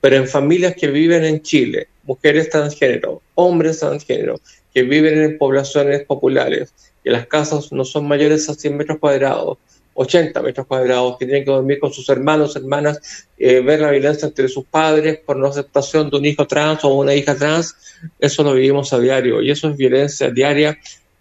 pero 0.00 0.16
en 0.16 0.28
familias 0.28 0.76
que 0.76 0.86
viven 0.86 1.24
en 1.24 1.42
Chile, 1.42 1.88
mujeres 2.04 2.50
transgénero, 2.50 3.20
hombres 3.34 3.80
transgénero, 3.80 4.40
que 4.72 4.84
viven 4.84 5.20
en 5.20 5.38
poblaciones 5.38 6.04
populares, 6.04 6.72
que 7.02 7.10
las 7.10 7.26
casas 7.26 7.72
no 7.72 7.84
son 7.84 8.06
mayores 8.06 8.48
a 8.48 8.54
100 8.54 8.76
metros 8.76 8.98
cuadrados, 8.98 9.58
80 9.94 10.42
metros 10.42 10.66
cuadrados, 10.66 11.16
que 11.18 11.26
tienen 11.26 11.44
que 11.44 11.50
dormir 11.50 11.78
con 11.78 11.92
sus 11.92 12.08
hermanos, 12.08 12.56
hermanas, 12.56 13.26
eh, 13.38 13.60
ver 13.60 13.80
la 13.80 13.90
violencia 13.90 14.26
entre 14.26 14.48
sus 14.48 14.64
padres 14.64 15.18
por 15.24 15.36
no 15.36 15.48
aceptación 15.48 16.10
de 16.10 16.16
un 16.16 16.24
hijo 16.24 16.46
trans 16.46 16.84
o 16.84 16.94
una 16.94 17.14
hija 17.14 17.34
trans, 17.34 17.76
eso 18.18 18.42
lo 18.42 18.54
vivimos 18.54 18.92
a 18.92 18.98
diario 18.98 19.42
y 19.42 19.50
eso 19.50 19.68
es 19.68 19.76
violencia 19.76 20.30
diaria 20.30 20.78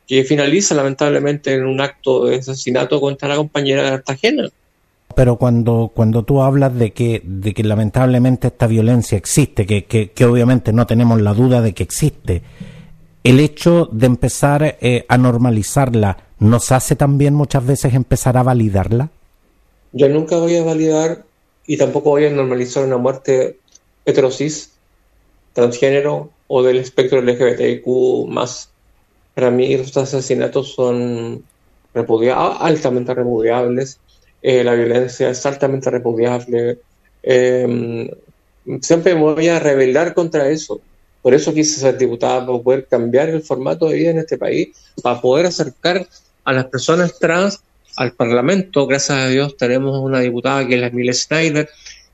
que 0.08 0.24
finaliza 0.24 0.76
lamentablemente 0.76 1.54
en 1.54 1.66
un 1.66 1.80
acto 1.80 2.26
de 2.26 2.38
asesinato 2.38 3.00
contra 3.00 3.30
la 3.30 3.38
compañera 3.38 3.84
de 3.84 3.90
Cartagena. 3.92 4.50
Pero 5.16 5.38
cuando, 5.38 5.92
cuando 5.94 6.24
tú 6.24 6.42
hablas 6.42 6.78
de 6.78 6.92
que, 6.92 7.22
de 7.24 7.54
que 7.54 7.64
lamentablemente 7.64 8.48
esta 8.48 8.68
violencia 8.68 9.18
existe, 9.18 9.66
que, 9.66 9.86
que, 9.86 10.26
obviamente 10.26 10.74
no 10.74 10.86
tenemos 10.88 11.22
la 11.22 11.34
duda 11.34 11.62
de 11.62 11.74
que 11.74 11.84
existe, 11.84 12.42
el 13.24 13.40
hecho 13.40 13.88
de 13.92 14.06
empezar 14.08 14.78
eh, 14.82 15.06
a 15.08 15.18
normalizarla 15.18 16.18
nos 16.40 16.72
hace 16.72 16.96
también 16.96 17.34
muchas 17.34 17.66
veces 17.66 17.94
empezar 17.94 18.38
a 18.38 18.44
validarla? 18.44 19.10
Yo 19.94 20.10
nunca 20.10 20.38
voy 20.38 20.56
a 20.56 20.64
validar 20.64 21.24
y 21.68 21.78
tampoco 21.78 22.12
voy 22.12 22.26
a 22.26 22.30
normalizar 22.32 22.84
una 22.86 22.98
muerte 22.98 23.58
heterosis, 24.06 24.72
transgénero 25.54 26.32
o 26.48 26.64
del 26.64 26.78
espectro 26.78 27.22
LGBTIQ 27.22 28.28
más 28.28 28.72
para 29.34 29.50
mí 29.50 29.76
los 29.78 29.96
asesinatos 29.98 30.74
son 30.74 31.44
altamente 31.94 33.14
repudiables, 33.14 34.00
eh, 34.42 34.64
la 34.64 34.74
violencia 34.74 35.30
es 35.30 35.46
altamente 35.46 35.90
repudiable. 35.90 36.80
Em, 37.24 38.10
siempre 38.82 39.14
voy 39.14 39.48
a 39.48 39.60
rebelar 39.60 40.14
contra 40.14 40.50
eso. 40.50 40.82
Por 41.22 41.34
eso 41.34 41.54
quise 41.54 41.80
ser 41.80 41.98
diputada, 41.98 42.46
para 42.46 42.60
poder 42.60 42.88
cambiar 42.88 43.30
el 43.30 43.42
formato 43.42 43.88
de 43.88 43.96
vida 43.96 44.10
en 44.12 44.20
este 44.20 44.38
país, 44.38 44.70
para 45.04 45.22
poder 45.22 45.46
acercar 45.46 46.08
a 46.44 46.54
las 46.54 46.66
personas 46.66 47.20
trans 47.20 47.62
al 47.96 48.14
Parlamento. 48.14 48.88
Gracias 48.88 49.18
a 49.18 49.28
Dios 49.28 49.56
tenemos 49.58 50.00
una 50.00 50.20
diputada 50.20 50.68
que 50.68 50.76
es 50.76 50.82
la 50.82 50.90
Mile 50.90 51.14
Snyder. 51.14 51.70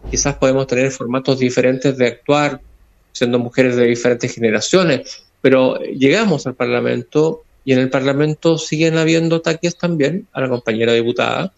Quizás 0.09 0.35
podemos 0.35 0.67
tener 0.67 0.91
formatos 0.91 1.39
diferentes 1.39 1.97
de 1.97 2.07
actuar, 2.07 2.61
siendo 3.13 3.39
mujeres 3.39 3.75
de 3.75 3.85
diferentes 3.85 4.33
generaciones, 4.33 5.23
pero 5.41 5.79
llegamos 5.79 6.45
al 6.45 6.55
Parlamento 6.55 7.43
y 7.63 7.73
en 7.73 7.79
el 7.79 7.89
Parlamento 7.89 8.57
siguen 8.57 8.97
habiendo 8.97 9.37
ataques 9.37 9.77
también 9.77 10.27
a 10.33 10.41
la 10.41 10.49
compañera 10.49 10.93
diputada 10.93 11.53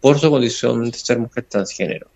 por 0.00 0.18
su 0.18 0.30
condición 0.30 0.90
de 0.90 0.96
ser 0.96 1.18
mujer 1.18 1.46
transgénero. 1.48 2.09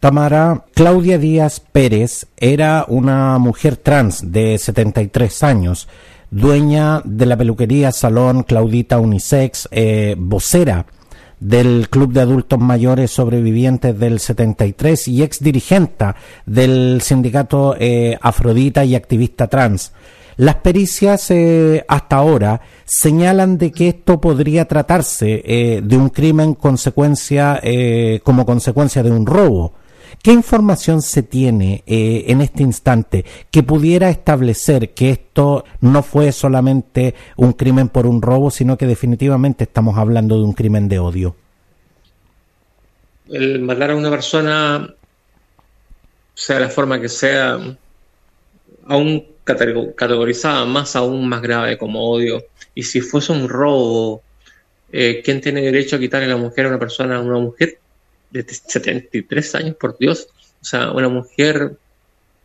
Tamara, 0.00 0.64
Claudia 0.74 1.18
Díaz 1.18 1.60
Pérez 1.60 2.26
era 2.36 2.84
una 2.88 3.38
mujer 3.38 3.76
trans 3.76 4.30
de 4.30 4.58
73 4.58 5.42
años, 5.42 5.88
dueña 6.30 7.00
de 7.04 7.26
la 7.26 7.36
peluquería 7.36 7.92
Salón 7.92 8.42
Claudita 8.42 8.98
Unisex, 8.98 9.68
eh, 9.70 10.14
vocera 10.18 10.86
del 11.40 11.88
Club 11.90 12.12
de 12.12 12.20
Adultos 12.20 12.58
Mayores 12.58 13.10
Sobrevivientes 13.10 13.98
del 13.98 14.20
73 14.20 15.08
y 15.08 15.22
ex 15.22 15.40
dirigenta 15.40 16.16
del 16.46 17.00
sindicato 17.02 17.76
eh, 17.78 18.18
Afrodita 18.20 18.84
y 18.84 18.94
activista 18.94 19.48
trans. 19.48 19.92
Las 20.36 20.56
pericias 20.56 21.30
eh, 21.30 21.84
hasta 21.88 22.16
ahora 22.16 22.60
señalan 22.84 23.56
de 23.56 23.72
que 23.72 23.88
esto 23.88 24.20
podría 24.20 24.66
tratarse 24.66 25.42
eh, 25.44 25.80
de 25.82 25.96
un 25.96 26.10
crimen 26.10 26.54
consecuencia, 26.54 27.60
como 28.22 28.44
consecuencia 28.44 29.02
de 29.02 29.10
un 29.10 29.24
robo. 29.24 29.72
¿Qué 30.22 30.32
información 30.32 31.02
se 31.02 31.22
tiene 31.22 31.84
eh, 31.86 32.24
en 32.26 32.40
este 32.40 32.62
instante 32.62 33.24
que 33.50 33.62
pudiera 33.62 34.10
establecer 34.10 34.90
que 34.90 35.10
esto 35.10 35.64
no 35.80 36.02
fue 36.02 36.32
solamente 36.32 37.14
un 37.36 37.52
crimen 37.52 37.88
por 37.88 38.06
un 38.06 38.20
robo, 38.20 38.50
sino 38.50 38.76
que 38.76 38.86
definitivamente 38.86 39.64
estamos 39.64 39.96
hablando 39.96 40.36
de 40.36 40.42
un 40.42 40.52
crimen 40.52 40.88
de 40.88 40.98
odio? 40.98 41.36
El 43.28 43.60
matar 43.60 43.92
a 43.92 43.96
una 43.96 44.10
persona, 44.10 44.94
sea 46.34 46.60
la 46.60 46.68
forma 46.68 47.00
que 47.00 47.08
sea, 47.08 47.58
aún 48.86 49.24
categorizada 49.44 50.64
más 50.64 50.96
aún 50.96 51.28
más 51.28 51.40
grave 51.40 51.78
como 51.78 52.10
odio. 52.10 52.44
Y 52.74 52.82
si 52.82 53.00
fuese 53.00 53.32
un 53.32 53.48
robo, 53.48 54.22
eh, 54.92 55.22
¿quién 55.24 55.40
tiene 55.40 55.62
derecho 55.62 55.96
a 55.96 55.98
quitarle 55.98 56.26
a 56.26 56.30
la 56.30 56.36
mujer 56.36 56.66
a 56.66 56.68
una 56.70 56.78
persona, 56.78 57.16
a 57.16 57.20
una 57.20 57.38
mujer? 57.38 57.78
De 58.42 58.54
73 58.54 59.54
años, 59.54 59.76
por 59.76 59.96
Dios. 59.98 60.28
O 60.60 60.64
sea, 60.64 60.90
una 60.90 61.08
mujer 61.08 61.76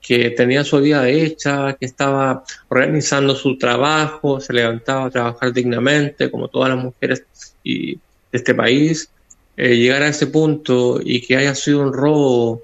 que 0.01 0.31
tenía 0.31 0.63
su 0.63 0.79
vida 0.79 1.07
hecha, 1.07 1.73
que 1.79 1.85
estaba 1.85 2.43
organizando 2.69 3.35
su 3.35 3.57
trabajo, 3.57 4.39
se 4.39 4.53
levantaba 4.53 5.05
a 5.05 5.09
trabajar 5.11 5.53
dignamente, 5.53 6.31
como 6.31 6.47
todas 6.47 6.69
las 6.69 6.83
mujeres 6.83 7.23
de 7.63 7.99
este 8.31 8.55
país, 8.55 9.09
eh, 9.55 9.75
llegar 9.75 10.01
a 10.01 10.07
ese 10.07 10.27
punto 10.27 10.99
y 11.03 11.21
que 11.21 11.37
haya 11.37 11.53
sido 11.53 11.81
un 11.81 11.93
robo, 11.93 12.63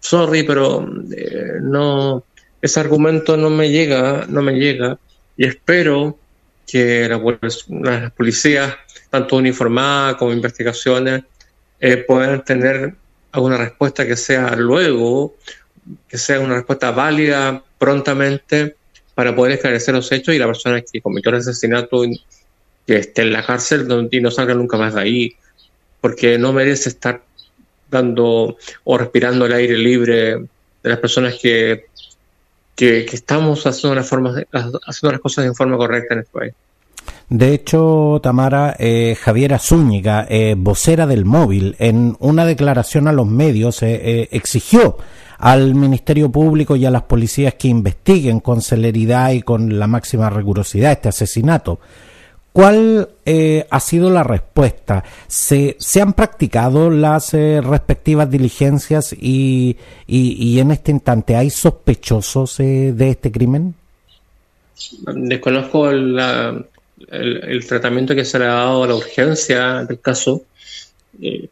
sorry, 0.00 0.42
pero 0.42 0.86
eh, 1.16 1.54
no, 1.62 2.22
ese 2.60 2.80
argumento 2.80 3.36
no 3.36 3.48
me 3.48 3.70
llega, 3.70 4.26
no 4.28 4.42
me 4.42 4.52
llega, 4.54 4.98
y 5.36 5.46
espero 5.46 6.18
que 6.66 7.08
las 7.08 8.12
policías, 8.12 8.74
tanto 9.08 9.36
uniformadas 9.36 10.16
como 10.16 10.32
investigaciones, 10.32 11.24
eh, 11.80 11.96
puedan 11.98 12.44
tener 12.44 12.94
alguna 13.32 13.56
respuesta 13.56 14.06
que 14.06 14.16
sea 14.16 14.54
luego, 14.56 15.36
que 16.08 16.18
sea 16.18 16.40
una 16.40 16.54
respuesta 16.54 16.90
válida 16.90 17.62
prontamente 17.78 18.76
para 19.14 19.34
poder 19.34 19.52
esclarecer 19.52 19.94
los 19.94 20.10
hechos 20.12 20.34
y 20.34 20.38
la 20.38 20.46
persona 20.46 20.80
que 20.80 21.00
cometió 21.00 21.30
el 21.30 21.38
asesinato 21.38 22.02
que 22.86 22.96
esté 22.96 23.22
en 23.22 23.32
la 23.32 23.44
cárcel 23.44 24.08
y 24.10 24.20
no 24.20 24.30
salga 24.30 24.54
nunca 24.54 24.76
más 24.76 24.94
de 24.94 25.00
ahí, 25.00 25.36
porque 26.00 26.38
no 26.38 26.52
merece 26.52 26.88
estar 26.88 27.22
dando 27.90 28.56
o 28.84 28.98
respirando 28.98 29.46
el 29.46 29.52
aire 29.52 29.76
libre 29.76 30.34
de 30.34 30.48
las 30.82 30.98
personas 30.98 31.38
que, 31.40 31.86
que, 32.74 33.06
estamos 33.12 33.66
haciendo 33.66 33.94
las, 33.94 34.08
formas, 34.08 34.44
haciendo 34.52 35.12
las 35.12 35.20
cosas 35.20 35.44
de 35.44 35.54
forma 35.54 35.76
correcta 35.76 36.14
en 36.14 36.20
este 36.20 36.32
país. 36.32 36.54
De 37.28 37.54
hecho, 37.54 38.20
Tamara, 38.22 38.76
eh, 38.78 39.16
Javiera 39.20 39.58
Zúñiga, 39.58 40.26
eh, 40.28 40.54
vocera 40.56 41.06
del 41.06 41.24
móvil, 41.24 41.74
en 41.78 42.16
una 42.20 42.46
declaración 42.46 43.08
a 43.08 43.12
los 43.12 43.26
medios 43.26 43.82
eh, 43.82 44.00
eh, 44.02 44.28
exigió 44.30 44.96
al 45.38 45.74
Ministerio 45.74 46.30
Público 46.30 46.76
y 46.76 46.86
a 46.86 46.90
las 46.90 47.02
policías 47.02 47.54
que 47.54 47.68
investiguen 47.68 48.40
con 48.40 48.62
celeridad 48.62 49.32
y 49.32 49.42
con 49.42 49.78
la 49.78 49.86
máxima 49.86 50.30
rigurosidad 50.30 50.92
este 50.92 51.08
asesinato. 51.08 51.80
¿Cuál 52.56 53.10
eh, 53.26 53.66
ha 53.68 53.80
sido 53.80 54.08
la 54.08 54.24
respuesta? 54.24 55.04
¿Se, 55.26 55.76
¿se 55.78 56.00
han 56.00 56.14
practicado 56.14 56.88
las 56.88 57.34
eh, 57.34 57.60
respectivas 57.62 58.30
diligencias 58.30 59.12
y, 59.12 59.76
y, 60.06 60.58
en 60.58 60.70
este 60.70 60.90
instante 60.90 61.36
hay 61.36 61.50
sospechosos 61.50 62.58
eh, 62.60 62.94
de 62.96 63.10
este 63.10 63.30
crimen? 63.30 63.74
Desconozco 65.06 65.90
el, 67.08 67.66
tratamiento 67.66 68.14
que 68.14 68.24
se 68.24 68.38
le 68.38 68.46
ha 68.46 68.54
dado 68.54 68.84
a 68.84 68.88
la 68.88 68.94
urgencia 68.94 69.84
del 69.84 70.00
caso. 70.00 70.44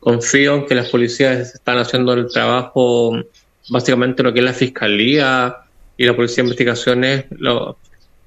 confío 0.01 0.57
en 0.57 0.67
que 0.67 0.75
las 0.75 0.89
policías 0.91 1.55
están 1.55 1.79
haciendo 1.79 2.13
el 2.13 2.31
trabajo, 2.31 3.17
básicamente 3.69 4.23
lo 4.23 4.33
que 4.33 4.41
es 4.41 4.45
la 4.45 4.53
fiscalía 4.53 5.57
y 5.97 6.05
la 6.05 6.17
policía 6.17 6.37
de 6.37 6.49
investigaciones, 6.49 7.25
los, 7.31 7.77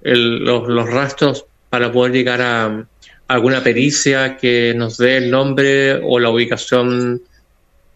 los 0.01 0.89
rastros 0.89 1.45
para 1.69 1.91
poder 1.91 2.13
llegar 2.13 2.41
a, 2.41 2.87
alguna 3.27 3.61
pericia 3.61 4.37
que 4.37 4.73
nos 4.75 4.97
dé 4.97 5.17
el 5.17 5.29
nombre 5.29 5.99
o 6.03 6.19
la 6.19 6.29
ubicación 6.29 7.21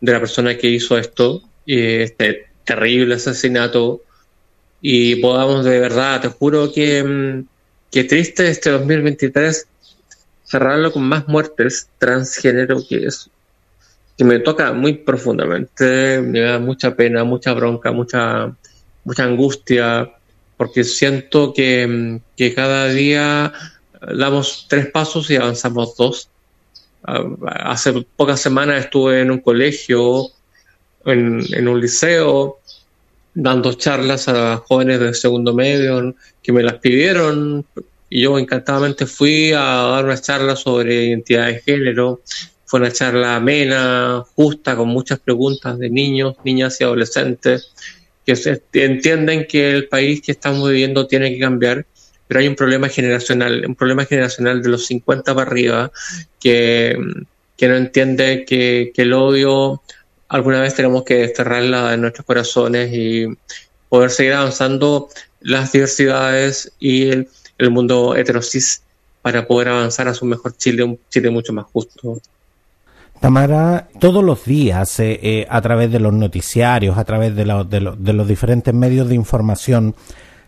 de 0.01 0.11
la 0.11 0.19
persona 0.19 0.57
que 0.57 0.67
hizo 0.67 0.97
esto, 0.97 1.41
este 1.65 2.47
terrible 2.65 3.15
asesinato, 3.15 4.01
y 4.81 5.15
podamos 5.15 5.63
de 5.63 5.79
verdad, 5.79 6.21
te 6.21 6.27
juro 6.27 6.71
que, 6.71 7.43
que 7.91 8.03
triste 8.05 8.49
este 8.49 8.69
2023 8.71 9.67
cerrarlo 10.45 10.91
con 10.91 11.03
más 11.03 11.27
muertes 11.27 11.89
transgénero 11.97 12.81
que 12.87 13.05
es 13.05 13.29
que 14.17 14.25
me 14.25 14.39
toca 14.39 14.71
muy 14.73 14.93
profundamente, 14.93 16.21
me 16.21 16.41
da 16.41 16.59
mucha 16.59 16.95
pena, 16.95 17.23
mucha 17.23 17.53
bronca, 17.53 17.91
mucha, 17.91 18.55
mucha 19.03 19.23
angustia, 19.23 20.11
porque 20.57 20.83
siento 20.83 21.53
que, 21.53 22.19
que 22.37 22.53
cada 22.53 22.87
día 22.89 23.51
damos 24.15 24.67
tres 24.69 24.87
pasos 24.91 25.29
y 25.31 25.37
avanzamos 25.37 25.95
dos. 25.95 26.29
Ah, 27.03 27.23
hace 27.65 28.05
pocas 28.15 28.39
semanas 28.39 28.85
estuve 28.85 29.21
en 29.21 29.31
un 29.31 29.39
colegio, 29.39 30.27
en, 31.05 31.67
un 31.67 31.81
liceo, 31.81 32.59
dando 33.33 33.73
charlas 33.73 34.27
a 34.27 34.57
jóvenes 34.57 34.99
de 34.99 35.13
segundo 35.13 35.53
medio 35.53 36.15
que 36.41 36.51
me 36.51 36.63
las 36.63 36.75
pidieron 36.75 37.65
y 38.09 38.21
yo 38.21 38.37
encantadamente 38.37 39.05
fui 39.05 39.53
a 39.53 39.61
dar 39.61 40.05
una 40.05 40.19
charla 40.19 40.55
sobre 40.55 41.05
identidad 41.05 41.47
de 41.47 41.59
género. 41.61 42.21
Fue 42.65 42.79
una 42.79 42.91
charla 42.91 43.35
amena, 43.35 44.23
justa, 44.35 44.75
con 44.75 44.89
muchas 44.89 45.19
preguntas 45.19 45.77
de 45.79 45.89
niños, 45.89 46.35
niñas 46.43 46.79
y 46.79 46.83
adolescentes 46.83 47.73
que 48.25 48.61
entienden 48.73 49.45
que 49.47 49.71
el 49.71 49.87
país 49.87 50.21
que 50.21 50.31
estamos 50.31 50.69
viviendo 50.69 51.07
tiene 51.07 51.33
que 51.33 51.39
cambiar 51.39 51.85
pero 52.31 52.39
hay 52.39 52.47
un 52.47 52.55
problema 52.55 52.87
generacional, 52.87 53.65
un 53.67 53.75
problema 53.75 54.05
generacional 54.05 54.63
de 54.63 54.69
los 54.69 54.85
50 54.85 55.35
para 55.35 55.51
arriba 55.51 55.91
que, 56.39 56.97
no 56.97 57.75
entiende 57.75 58.45
que, 58.47 58.93
el 58.95 59.11
odio 59.11 59.81
alguna 60.31 60.61
vez 60.61 60.73
tenemos 60.73 61.03
que 61.03 61.15
desterrarla 61.15 61.91
de 61.91 61.97
nuestros 61.97 62.25
corazones 62.25 62.89
y 62.93 63.27
poder 63.89 64.09
seguir 64.09 64.33
avanzando 64.33 65.09
las 65.41 65.73
diversidades 65.73 66.71
y 66.79 67.09
el, 67.09 67.27
mundo 67.69 68.15
heterosis 68.15 68.81
para 69.21 69.45
poder 69.45 69.67
avanzar 69.67 70.07
a 70.07 70.13
su 70.13 70.25
mejor 70.25 70.55
Chile, 70.57 70.83
un 70.83 70.97
Chile 71.09 71.29
mucho 71.29 71.53
más 71.53 71.65
justo. 71.65 72.19
Tamara, 73.19 73.89
todos 73.99 74.23
los 74.23 74.45
días, 74.45 74.99
eh, 74.99 75.19
eh, 75.21 75.47
a 75.47 75.61
través 75.61 75.91
de 75.91 75.99
los 75.99 76.13
noticiarios, 76.13 76.97
a 76.97 77.03
través 77.03 77.35
de, 77.35 77.43
de 77.43 78.13
los 78.13 78.27
diferentes 78.27 78.73
medios 78.73 79.09
de 79.09 79.15
información, 79.15 79.93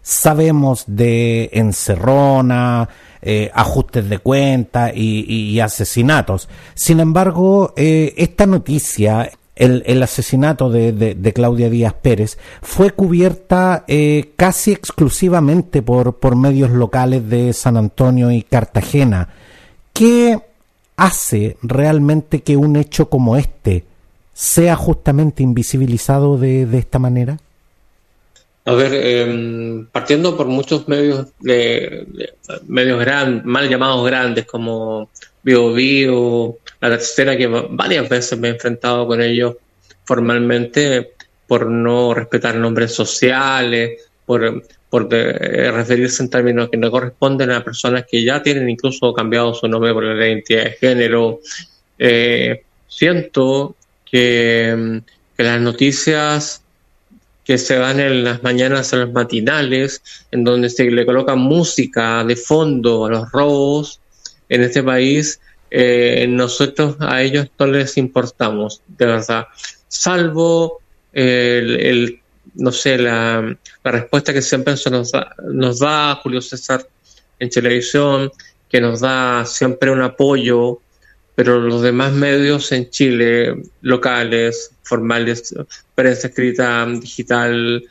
sabemos 0.02 0.86
de 0.88 1.50
encerrona, 1.54 2.90
eh, 3.22 3.52
ajustes 3.54 4.10
de 4.10 4.18
cuenta 4.18 4.92
y, 4.96 5.60
asesinatos. 5.60 6.50
Sin 6.74 7.00
embargo, 7.00 7.74
esta 7.76 8.48
noticia, 8.48 9.30
el, 9.56 10.04
asesinato 10.04 10.70
de, 10.70 11.32
Claudia 11.34 11.70
Díaz 11.70 11.94
Pérez, 11.94 12.38
fue 12.62 12.92
cubierta 12.92 13.86
eh, 13.88 14.32
casi 14.36 14.72
exclusivamente 14.72 15.82
por, 15.82 16.18
por 16.18 16.36
medios 16.36 16.72
locales 16.72 17.30
de 17.30 17.54
San 17.54 17.78
Antonio 17.78 18.32
y 18.32 18.44
Cartagena. 18.44 19.30
¿Qué 19.94 20.40
hace 20.96 21.58
realmente 21.62 22.42
que 22.42 22.58
un 22.58 22.76
hecho 22.76 23.10
como 23.10 23.38
este 23.38 23.84
sea 24.34 24.76
justamente 24.76 25.44
invisibilizado 25.44 26.38
de 26.38 26.78
esta 26.78 27.00
manera? 27.00 27.38
A 28.66 28.74
ver, 28.74 28.94
em, 28.94 29.86
partiendo 29.88 30.38
por 30.38 30.48
muchos 30.48 30.88
medios 30.88 31.28
de, 31.40 32.34
medios 32.66 33.00
grandes, 33.00 33.44
mal 33.44 33.68
llamados 33.68 34.06
grandes 34.06 34.46
como 34.46 35.10
Bio 35.44 35.74
Bio, 35.74 36.58
la 36.80 36.90
tercera 36.90 37.38
que 37.38 37.48
varias 37.48 38.10
veces 38.10 38.40
me 38.40 38.48
he 38.48 38.52
enfrentado 38.52 39.06
con 39.06 39.22
ellos 39.22 39.56
formalmente 40.06 41.14
por 41.48 41.68
no 41.68 42.14
respetar 42.14 42.56
nombres 42.56 42.94
sociales, 42.94 44.10
por, 44.26 44.64
por 44.90 45.10
referirse 45.10 46.24
en 46.24 46.30
términos 46.30 46.70
que 46.70 46.78
no 46.78 46.92
corresponden 46.92 47.52
a 47.52 47.64
personas 47.64 48.06
que 48.10 48.24
ya 48.24 48.42
tienen 48.42 48.70
incluso 48.70 49.14
cambiado 49.14 49.54
su 49.54 49.68
nombre 49.68 49.94
por 49.94 50.04
la 50.04 50.28
identidad 50.28 50.66
de 50.66 50.72
género. 50.72 51.40
Eh, 51.98 52.64
siento 52.88 53.76
que, 54.10 55.02
las 55.38 55.60
noticias 55.60 56.62
que 57.44 57.58
se 57.58 57.78
van 57.78 58.00
en 58.00 58.24
las 58.24 58.44
mañanas 58.44 58.94
a 58.94 58.98
los 58.98 59.12
matinales, 59.12 60.02
en 60.32 60.44
donde 60.44 60.70
se 60.70 60.90
le 60.90 61.06
coloca 61.06 61.36
música 61.36 62.24
de 62.24 62.36
fondo 62.36 63.06
a 63.06 63.10
los 63.10 63.32
robos 63.32 64.00
en 64.50 64.62
este 64.62 64.84
país, 64.84 65.40
eh, 65.72 66.26
nosotros 66.30 66.98
a 67.00 67.22
ellos 67.22 67.50
no 67.58 67.68
les 67.68 67.98
importamos, 67.98 68.82
de 68.88 69.06
verdad, 69.06 69.48
salvo 69.88 70.82
el, 71.12 72.20
no 72.56 72.72
sé, 72.72 72.98
la, 72.98 73.58
la, 73.84 73.92
respuesta 73.92 74.34
que 74.34 74.42
siempre 74.42 74.76
nos 74.92 75.12
da, 75.12 75.36
nos 75.52 75.80
da 75.80 76.16
Julio 76.16 76.42
César 76.42 76.88
en 77.40 77.50
televisión, 77.50 78.32
que 78.70 78.82
nos 78.82 79.02
da 79.02 79.46
siempre 79.46 79.92
un 79.92 80.02
apoyo 80.02 80.80
pero 81.36 81.60
los 81.60 81.82
demás 81.82 82.14
medios 82.14 82.72
en 82.72 82.90
Chile, 82.90 83.56
locales, 83.82 84.72
formales, 84.84 85.54
prensa 85.96 86.28
escrita, 86.28 86.86
digital, 86.86 87.84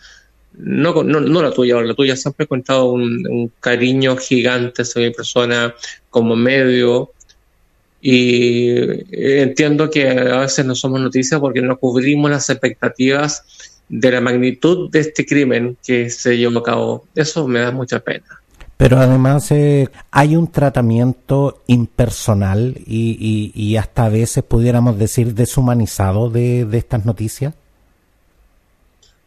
no, 0.58 1.02
no, 1.02 1.20
no 1.20 1.42
la 1.42 1.50
tuya, 1.50 1.80
la 1.80 1.94
tuya 1.94 2.16
siempre 2.16 2.44
he 2.44 2.48
contado 2.48 2.92
un, 2.92 3.52
cariño 3.60 4.16
gigante 4.16 4.82
hacia 4.82 5.02
mi 5.02 5.10
persona 5.10 5.74
como 6.10 6.36
medio 6.36 7.10
y 8.00 8.70
entiendo 9.12 9.88
que 9.88 10.08
a 10.08 10.40
veces 10.40 10.66
no 10.66 10.74
somos 10.74 11.00
noticias 11.00 11.40
porque 11.40 11.62
no 11.62 11.78
cubrimos 11.78 12.30
las 12.30 12.50
expectativas 12.50 13.44
de 13.88 14.10
la 14.10 14.20
magnitud 14.20 14.90
de 14.90 15.00
este 15.00 15.24
crimen 15.24 15.76
que 15.84 16.10
se 16.10 16.36
llevó 16.36 16.60
a 16.60 16.62
cabo. 16.62 17.04
Eso 17.14 17.46
me 17.46 17.60
da 17.60 17.70
mucha 17.70 18.00
pena. 18.00 18.24
Pero 18.82 18.98
además 18.98 19.48
eh, 19.52 19.88
hay 20.10 20.34
un 20.34 20.50
tratamiento 20.50 21.62
impersonal 21.68 22.74
y, 22.84 23.76
hasta 23.76 24.06
a 24.06 24.08
veces 24.08 24.42
pudiéramos 24.42 24.98
decir 24.98 25.34
deshumanizado 25.34 26.30
de, 26.30 26.66
estas 26.72 27.04
noticias. 27.04 27.54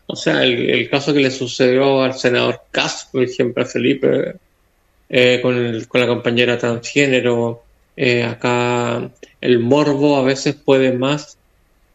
O 0.08 0.16
sea, 0.16 0.44
el, 0.44 0.90
caso 0.90 1.14
que 1.14 1.20
le 1.20 1.32
sucedió 1.32 2.02
al 2.02 2.14
senador 2.14 2.62
Kass, 2.72 3.10
por 3.12 3.24
ejemplo, 3.24 3.64
a 3.64 3.66
Felipe, 3.66 4.36
eh, 5.10 5.40
con, 5.42 5.84
con, 5.88 6.02
la 6.02 6.08
compañera 6.08 6.58
transgénero, 6.58 7.64
eh, 7.98 8.24
acá 8.24 9.10
el 9.42 9.60
morbo 9.60 10.18
a 10.18 10.24
veces 10.24 10.56
puede 10.56 10.92
más 10.92 11.38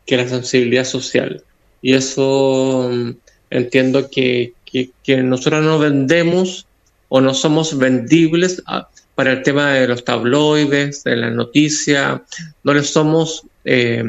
que 0.07 0.17
la 0.17 0.29
sensibilidad 0.29 0.85
social. 0.85 1.45
Y 1.83 1.95
eso 1.95 2.91
mm, 2.93 3.11
entiendo 3.51 4.11
que, 4.11 4.55
que, 4.65 5.17
nosotros 5.19 5.65
no 5.65 5.79
vendemos 5.79 6.67
o 7.09 7.21
no 7.21 7.35
somos 7.35 7.77
vendibles 7.77 8.63
ah, 8.67 8.89
para 9.15 9.33
el 9.33 9.43
tema 9.43 9.73
de 9.73 9.89
los 9.89 10.05
tabloides, 10.05 11.05
de 11.05 11.17
la 11.17 11.31
noticia, 11.31 12.23
no 12.63 12.75
le 12.75 12.83
somos, 12.85 13.45
eh, 13.65 14.03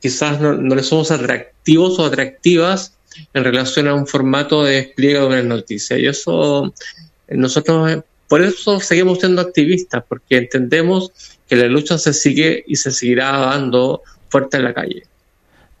quizás 0.00 0.40
no, 0.40 0.54
le 0.54 0.82
somos 0.82 1.10
atractivos 1.10 1.51
o 1.66 2.04
atractivas 2.04 2.94
en 3.34 3.44
relación 3.44 3.88
a 3.88 3.94
un 3.94 4.06
formato 4.06 4.64
de 4.64 4.74
despliegue 4.74 5.20
de 5.20 5.26
una 5.26 5.42
noticia. 5.42 5.98
Y 5.98 6.06
eso 6.06 6.72
nosotros 7.28 8.02
por 8.32 8.40
eso 8.40 8.80
seguimos 8.80 9.18
siendo 9.18 9.42
activistas, 9.42 10.02
porque 10.08 10.38
entendemos 10.38 11.12
que 11.46 11.54
la 11.54 11.66
lucha 11.66 11.98
se 11.98 12.14
sigue 12.14 12.64
y 12.66 12.76
se 12.76 12.90
seguirá 12.90 13.30
dando 13.36 14.00
fuerte 14.30 14.56
en 14.56 14.64
la 14.64 14.72
calle. 14.72 15.02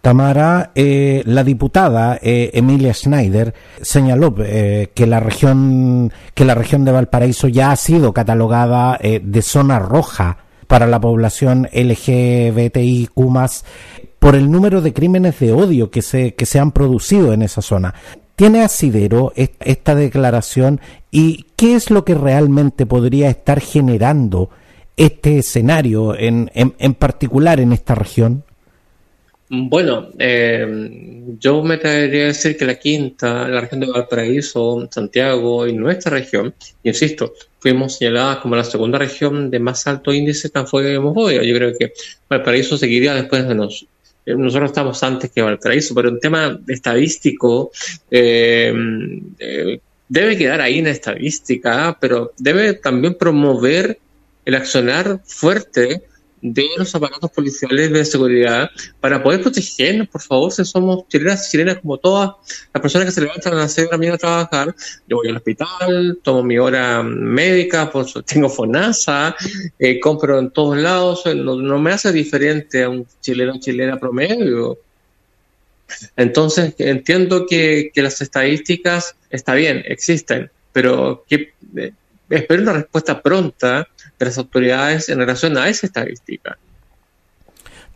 Tamara, 0.02 0.72
eh, 0.74 1.22
la 1.24 1.44
diputada 1.44 2.18
eh, 2.20 2.50
Emilia 2.52 2.92
Schneider 2.92 3.54
señaló 3.80 4.34
eh, 4.40 4.90
que 4.94 5.06
la 5.06 5.20
región 5.20 6.12
que 6.34 6.44
la 6.44 6.54
región 6.54 6.84
de 6.84 6.92
Valparaíso 6.92 7.48
ya 7.48 7.70
ha 7.70 7.76
sido 7.76 8.12
catalogada 8.12 8.98
de 9.00 9.42
zona 9.42 9.78
roja 9.78 10.44
para 10.66 10.86
la 10.86 11.00
población 11.00 11.68
LGBTIQ 11.72 13.12
por 14.22 14.36
el 14.36 14.52
número 14.52 14.80
de 14.80 14.92
crímenes 14.92 15.40
de 15.40 15.52
odio 15.52 15.90
que 15.90 16.00
se, 16.00 16.34
que 16.34 16.46
se 16.46 16.60
han 16.60 16.70
producido 16.70 17.32
en 17.32 17.42
esa 17.42 17.60
zona. 17.60 17.92
¿Tiene 18.36 18.62
asidero 18.62 19.32
esta 19.34 19.96
declaración 19.96 20.80
y 21.10 21.46
qué 21.56 21.74
es 21.74 21.90
lo 21.90 22.04
que 22.04 22.14
realmente 22.14 22.86
podría 22.86 23.28
estar 23.28 23.60
generando 23.60 24.48
este 24.96 25.38
escenario 25.38 26.16
en, 26.16 26.52
en 26.54 26.94
particular 26.94 27.58
en 27.58 27.72
esta 27.72 27.96
región? 27.96 28.44
Bueno, 29.54 30.08
eh, 30.18 30.66
yo 31.38 31.62
me 31.62 31.74
atrevería 31.74 32.22
a 32.22 32.26
decir 32.28 32.56
que 32.56 32.64
la 32.64 32.76
quinta, 32.76 33.46
la 33.48 33.60
región 33.60 33.80
de 33.80 33.90
Valparaíso, 33.90 34.88
Santiago 34.90 35.66
y 35.66 35.74
nuestra 35.74 36.12
región, 36.12 36.54
insisto, 36.84 37.34
fuimos 37.58 37.96
señaladas 37.96 38.38
como 38.38 38.56
la 38.56 38.64
segunda 38.64 38.98
región 38.98 39.50
de 39.50 39.58
más 39.58 39.86
alto 39.86 40.10
índice 40.10 40.48
de 40.48 40.52
transfobia 40.52 40.92
y 40.92 40.96
homofobia. 40.96 41.42
Yo 41.42 41.54
creo 41.54 41.72
que 41.76 41.92
Valparaíso 42.30 42.78
seguiría 42.78 43.14
después 43.14 43.46
de 43.46 43.54
nosotros. 43.54 43.91
Eh, 44.24 44.34
nosotros 44.34 44.70
estamos 44.70 45.02
antes 45.02 45.30
que 45.30 45.42
Valparaíso, 45.42 45.94
pero 45.94 46.08
en 46.08 46.20
tema 46.20 46.58
estadístico 46.68 47.70
eh, 48.10 48.72
debe 50.08 50.36
quedar 50.36 50.60
ahí 50.60 50.78
en 50.78 50.86
estadística, 50.88 51.96
pero 52.00 52.32
debe 52.38 52.74
también 52.74 53.14
promover 53.14 53.98
el 54.44 54.54
accionar 54.54 55.20
fuerte 55.24 56.02
de 56.42 56.66
los 56.76 56.92
aparatos 56.94 57.30
policiales 57.30 57.92
de 57.92 58.04
seguridad 58.04 58.68
para 59.00 59.22
poder 59.22 59.40
protegernos, 59.40 60.08
por 60.08 60.20
favor, 60.20 60.52
si 60.52 60.64
somos 60.64 61.06
chilenas 61.08 61.48
chilenas 61.48 61.78
como 61.78 61.98
todas 61.98 62.32
las 62.74 62.82
personas 62.82 63.06
que 63.06 63.12
se 63.12 63.20
levantan 63.20 63.52
a 63.54 63.56
las 63.56 63.72
6 63.72 63.88
de 63.88 63.98
la 64.08 64.14
a 64.14 64.18
trabajar, 64.18 64.74
yo 65.06 65.18
voy 65.18 65.28
al 65.28 65.36
hospital, 65.36 66.18
tomo 66.22 66.42
mi 66.42 66.58
hora 66.58 67.02
médica, 67.04 67.88
por, 67.90 68.06
tengo 68.24 68.48
FONASA, 68.48 69.36
eh, 69.78 70.00
compro 70.00 70.40
en 70.40 70.50
todos 70.50 70.76
lados, 70.76 71.22
no, 71.26 71.78
me 71.78 71.92
hace 71.92 72.10
diferente 72.12 72.82
a 72.82 72.88
un 72.88 73.06
chileno 73.20 73.58
chilena 73.60 73.98
promedio. 73.98 74.78
Entonces, 76.16 76.74
entiendo 76.78 77.46
que, 77.46 77.92
que 77.94 78.02
las 78.02 78.20
estadísticas, 78.20 79.14
está 79.30 79.54
bien, 79.54 79.84
existen, 79.86 80.50
pero 80.72 81.24
que 81.28 81.52
eh, 81.76 81.92
espero 82.36 82.62
una 82.62 82.72
respuesta 82.72 83.20
pronta 83.20 83.86
de 84.18 84.26
las 84.26 84.38
autoridades 84.38 85.08
en 85.08 85.18
relación 85.18 85.56
a 85.58 85.68
esa 85.68 85.86
estadística. 85.86 86.58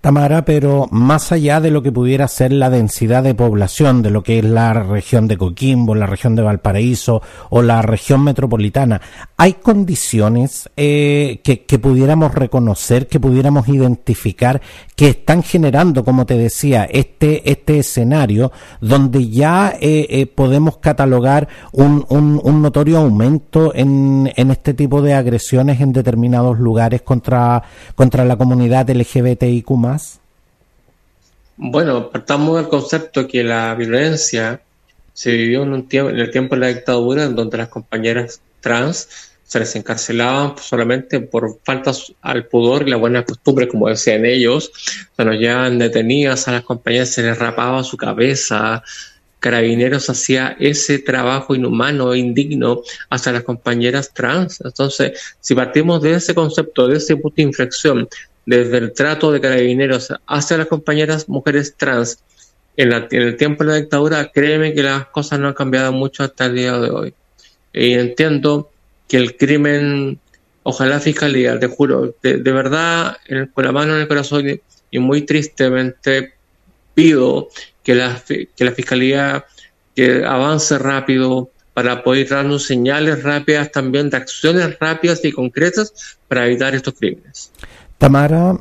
Tamara, 0.06 0.44
pero 0.44 0.86
más 0.92 1.32
allá 1.32 1.60
de 1.60 1.72
lo 1.72 1.82
que 1.82 1.90
pudiera 1.90 2.28
ser 2.28 2.52
la 2.52 2.70
densidad 2.70 3.24
de 3.24 3.34
población 3.34 4.02
de 4.02 4.10
lo 4.10 4.22
que 4.22 4.38
es 4.38 4.44
la 4.44 4.72
región 4.72 5.26
de 5.26 5.36
Coquimbo, 5.36 5.96
la 5.96 6.06
región 6.06 6.36
de 6.36 6.42
Valparaíso 6.42 7.22
o 7.50 7.60
la 7.60 7.82
región 7.82 8.22
metropolitana, 8.22 9.00
¿hay 9.36 9.54
condiciones 9.54 10.70
eh, 10.76 11.40
que, 11.42 11.78
pudiéramos 11.80 12.36
reconocer, 12.36 13.08
que 13.08 13.18
pudiéramos 13.18 13.66
identificar, 13.66 14.62
que 14.94 15.08
están 15.08 15.42
generando, 15.42 16.04
como 16.04 16.24
te 16.24 16.38
decía, 16.38 16.84
este, 16.84 17.50
este 17.50 17.80
escenario 17.80 18.52
donde 18.80 19.28
ya 19.28 19.74
eh, 19.80 20.06
eh, 20.08 20.26
podemos 20.28 20.76
catalogar 20.76 21.48
un, 21.72 22.06
un, 22.08 22.62
notorio 22.62 22.98
aumento 22.98 23.74
en, 23.74 24.32
en 24.36 24.52
este 24.52 24.72
tipo 24.72 25.02
de 25.02 25.14
agresiones 25.14 25.80
en 25.80 25.92
determinados 25.92 26.60
lugares 26.60 27.02
contra, 27.02 27.60
contra 27.96 28.24
la 28.24 28.36
comunidad 28.36 28.88
LGBTIQ? 28.88 29.95
Bueno, 31.56 32.10
partamos 32.10 32.56
del 32.56 32.68
concepto 32.68 33.26
que 33.26 33.42
la 33.42 33.74
violencia 33.74 34.60
se 35.14 35.32
vivió 35.32 35.62
en, 35.62 35.72
un 35.72 35.88
tiempo, 35.88 36.10
en 36.10 36.18
el 36.18 36.30
tiempo 36.30 36.54
de 36.54 36.60
la 36.60 36.68
dictadura, 36.68 37.24
en 37.24 37.34
donde 37.34 37.56
las 37.56 37.68
compañeras 37.68 38.40
trans 38.60 39.08
se 39.46 39.60
les 39.60 39.76
encarcelaban 39.76 40.54
solamente 40.58 41.20
por 41.20 41.60
faltas 41.64 42.12
al 42.20 42.46
pudor 42.46 42.86
y 42.86 42.90
la 42.90 42.96
buena 42.96 43.24
costumbre, 43.24 43.68
como 43.68 43.88
decían 43.88 44.26
ellos. 44.26 44.70
Se 45.16 45.24
nos 45.24 45.36
llevaban 45.36 45.78
detenidas 45.78 46.48
a 46.48 46.52
las 46.52 46.62
compañeras, 46.62 47.10
se 47.10 47.22
les 47.22 47.38
rapaba 47.38 47.84
su 47.84 47.96
cabeza. 47.96 48.82
Carabineros 49.38 50.10
hacía 50.10 50.56
ese 50.58 50.98
trabajo 50.98 51.54
inhumano 51.54 52.12
e 52.12 52.18
indigno 52.18 52.82
hacia 53.08 53.32
las 53.32 53.44
compañeras 53.44 54.12
trans. 54.12 54.60
Entonces, 54.62 55.36
si 55.40 55.54
partimos 55.54 56.02
de 56.02 56.14
ese 56.14 56.34
concepto, 56.34 56.88
de 56.88 56.96
ese 56.96 57.16
punto 57.16 57.36
de 57.36 57.42
inflexión, 57.42 58.08
desde 58.46 58.78
el 58.78 58.92
trato 58.92 59.32
de 59.32 59.40
carabineros 59.40 60.12
hacia 60.26 60.56
las 60.56 60.68
compañeras 60.68 61.28
mujeres 61.28 61.74
trans 61.76 62.20
en, 62.76 62.92
el 62.92 63.36
tiempo 63.36 63.64
de 63.64 63.70
la 63.70 63.76
dictadura, 63.76 64.30
créeme 64.32 64.74
que 64.74 64.82
las 64.82 65.06
cosas 65.06 65.38
no 65.38 65.48
han 65.48 65.54
cambiado 65.54 65.92
mucho 65.92 66.22
hasta 66.22 66.46
el 66.46 66.54
día 66.54 66.78
de 66.78 66.90
hoy. 66.90 67.14
Y 67.72 67.94
entiendo 67.94 68.70
que 69.08 69.16
el 69.16 69.36
crimen, 69.36 70.20
ojalá 70.62 71.00
fiscalía, 71.00 71.58
te 71.58 71.66
juro, 71.68 72.14
de, 72.22 72.36
verdad, 72.36 73.16
con 73.54 73.64
la 73.64 73.72
mano 73.72 73.94
en 73.94 74.02
el 74.02 74.08
corazón 74.08 74.60
y, 74.90 74.98
muy 74.98 75.22
tristemente 75.22 76.32
pido 76.94 77.48
que 77.82 77.94
la, 77.94 78.22
que 78.26 78.64
la 78.64 78.72
fiscalía 78.72 79.44
que 79.94 80.24
avance 80.24 80.78
rápido 80.78 81.50
para 81.74 82.02
poder 82.02 82.28
darnos 82.28 82.64
señales 82.64 83.22
rápidas 83.22 83.70
también 83.70 84.08
de 84.08 84.16
acciones 84.16 84.78
rápidas 84.78 85.22
y 85.22 85.32
concretas 85.32 86.18
para 86.28 86.46
evitar 86.46 86.74
estos 86.74 86.94
crímenes. 86.94 87.52
Tamara, 87.98 88.58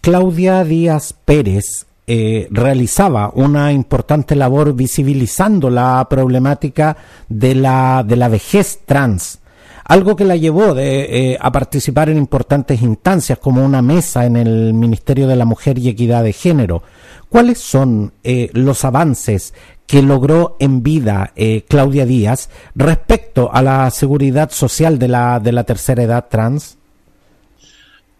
Claudia 0.00 0.64
Díaz 0.64 1.12
Pérez 1.12 1.86
eh, 2.06 2.48
realizaba 2.50 3.30
una 3.34 3.70
importante 3.70 4.34
labor 4.34 4.72
visibilizando 4.74 5.68
la 5.68 6.06
problemática 6.08 6.96
de 7.28 7.54
la, 7.54 8.02
de 8.02 8.16
la 8.16 8.28
vejez 8.28 8.80
trans, 8.86 9.40
algo 9.84 10.16
que 10.16 10.24
la 10.24 10.36
llevó 10.36 10.72
de, 10.72 11.32
eh, 11.32 11.38
a 11.38 11.52
participar 11.52 12.08
en 12.08 12.16
importantes 12.16 12.80
instancias 12.80 13.38
como 13.38 13.62
una 13.62 13.82
mesa 13.82 14.24
en 14.24 14.36
el 14.36 14.72
Ministerio 14.72 15.28
de 15.28 15.36
la 15.36 15.44
Mujer 15.44 15.78
y 15.78 15.88
Equidad 15.88 16.22
de 16.22 16.32
Género. 16.32 16.82
¿Cuáles 17.28 17.58
son 17.58 18.14
eh, 18.24 18.48
los 18.54 18.86
avances 18.86 19.52
que 19.86 20.00
logró 20.00 20.56
en 20.60 20.82
vida 20.82 21.32
Claudia 21.68 22.06
Díaz 22.06 22.48
respecto 22.74 23.50
a 23.52 23.62
la 23.62 23.90
seguridad 23.90 24.50
social 24.50 24.98
de 24.98 25.08
la, 25.08 25.40
de 25.40 25.52
la 25.52 25.64
tercera 25.64 26.02
edad 26.02 26.26
trans? 26.30 26.77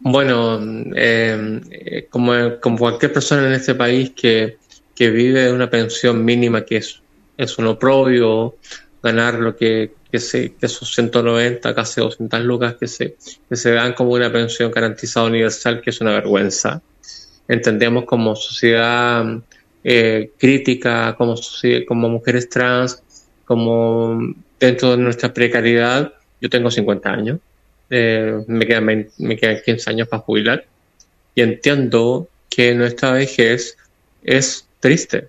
Bueno, 0.01 0.61
eh, 0.95 2.07
como, 2.09 2.79
cualquier 2.79 3.13
persona 3.13 3.47
en 3.47 3.55
este 3.55 3.75
país 3.75 4.13
que, 4.15 4.57
vive 4.97 5.53
una 5.53 5.71
pensión 5.71 6.25
mínima 6.25 6.65
que 6.65 6.79
es, 6.79 7.01
es 7.37 7.59
un 7.59 7.67
oprobio, 7.67 8.57
ganar 9.03 9.35
lo 9.35 9.57
que, 9.57 9.93
que, 10.11 10.19
se, 10.19 10.55
que 10.55 10.67
esos 10.67 10.93
190, 10.95 11.75
casi 11.75 12.01
200 12.01 12.41
lucas 12.45 12.77
que 12.79 12.87
se, 12.89 13.17
que 13.49 13.57
se 13.57 13.73
dan 13.73 13.93
como 13.95 14.13
una 14.13 14.31
pensión 14.31 14.71
garantizada 14.71 15.27
universal, 15.27 15.81
que 15.81 15.91
es 15.91 16.01
una 16.01 16.13
vergüenza. 16.13 16.81
Entendemos 17.47 18.05
como 18.05 18.37
sociedad 18.37 19.25
eh, 19.85 20.33
crítica, 20.37 21.15
como, 21.17 21.35
como 21.87 22.09
mujeres 22.09 22.49
trans, 22.49 23.03
como 23.45 24.35
dentro 24.59 24.93
de 24.93 24.97
nuestra 24.99 25.33
precariedad. 25.33 26.13
Yo 26.41 26.49
tengo 26.51 26.71
50 26.71 27.11
años 27.11 27.39
eh, 27.91 28.43
me, 28.47 28.67
quedan, 28.67 29.09
me 29.19 29.37
quedan 29.37 29.59
15 29.65 29.91
años 29.91 30.09
para 30.09 30.23
jubilar 30.23 30.67
y 31.35 31.43
entiendo 31.43 32.29
que 32.51 32.75
nuestra 32.75 33.13
vejez 33.13 33.77
es 34.23 34.67
triste. 34.81 35.29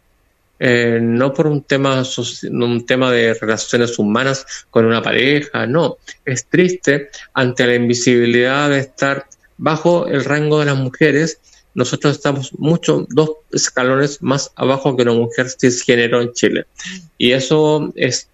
Eh, 0.61 0.99
no 1.01 1.33
por 1.33 1.47
un 1.47 1.61
tema, 1.61 2.03
un 2.51 2.85
tema 2.85 3.11
de 3.11 3.33
relaciones 3.33 3.97
humanas 3.97 4.45
con 4.69 4.85
una 4.85 5.01
pareja, 5.01 5.65
no, 5.65 5.97
es 6.25 6.45
triste 6.47 7.09
ante 7.33 7.65
la 7.65 7.75
invisibilidad 7.75 8.69
de 8.69 8.79
estar 8.79 9.27
bajo 9.57 10.07
el 10.07 10.25
rango 10.25 10.59
de 10.59 10.65
las 10.65 10.77
mujeres. 10.77 11.39
Nosotros 11.75 12.17
estamos 12.17 12.51
mucho, 12.57 13.05
dos 13.09 13.29
escalones 13.51 14.21
más 14.21 14.51
abajo 14.55 14.97
que 14.97 15.03
una 15.03 15.13
mujer 15.13 15.47
cisgénero 15.49 16.21
en 16.21 16.33
Chile. 16.33 16.65
Y 17.17 17.31
eso 17.31 17.93
es 17.95 18.27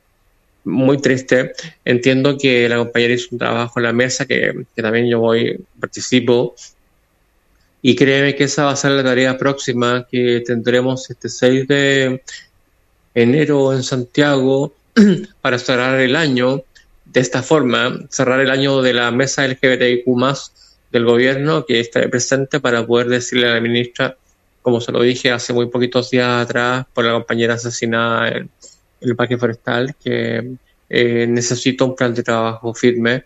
muy 0.65 0.97
triste. 0.97 1.54
Entiendo 1.86 2.38
que 2.38 2.67
la 2.67 2.78
compañera 2.78 3.13
hizo 3.13 3.30
un 3.32 3.39
trabajo 3.39 3.80
en 3.80 3.84
la 3.84 3.93
mesa 3.93 4.25
que, 4.25 4.65
también 4.75 5.08
yo 5.08 5.19
voy, 5.19 5.63
participo. 5.80 6.56
Y 7.82 7.95
créeme 7.95 8.36
que 8.36 8.45
esa 8.45 8.65
va 8.65 8.71
a 8.71 8.75
ser 8.75 8.91
la 8.91 9.04
tarea 9.04 9.38
próxima 9.38 10.08
que 10.10 10.41
tendremos 10.45 11.10
este 11.10 11.30
6 11.30 11.67
de 11.67 12.21
enero 13.13 13.73
en 13.73 13.84
Santiago 13.84 14.73
para 15.41 15.60
cerrar 15.60 15.99
el 15.99 16.15
año 16.15 16.63
de 17.06 17.19
esta 17.19 17.43
forma, 17.43 17.99
cerrar 18.10 18.39
el 18.41 18.49
año 18.49 18.82
de 18.82 18.93
la 18.93 19.12
mesa 19.12 19.47
LGBTIQ 19.47 20.06
del 20.91 21.06
gobierno 21.06 21.65
que 21.65 21.80
está 21.80 22.01
presente 22.10 22.60
para 22.60 22.86
poder 22.86 23.08
decirle 23.08 23.47
a 23.47 23.54
la 23.54 23.62
ministra, 23.62 24.17
como 24.62 24.82
se 24.82 24.91
lo 24.91 25.01
dije 25.01 25.32
hace 25.32 25.54
muy 25.54 25.67
poquitos 25.67 26.10
días 26.10 26.43
atrás 26.43 26.86
por 26.93 27.06
la 27.06 27.13
compañera 27.13 27.54
asesinada 27.54 28.34
el 29.09 29.15
Parque 29.15 29.37
Forestal, 29.37 29.95
que 29.95 30.55
eh, 30.89 31.27
necesito 31.27 31.85
un 31.85 31.95
plan 31.95 32.13
de 32.13 32.23
trabajo 32.23 32.73
firme 32.73 33.23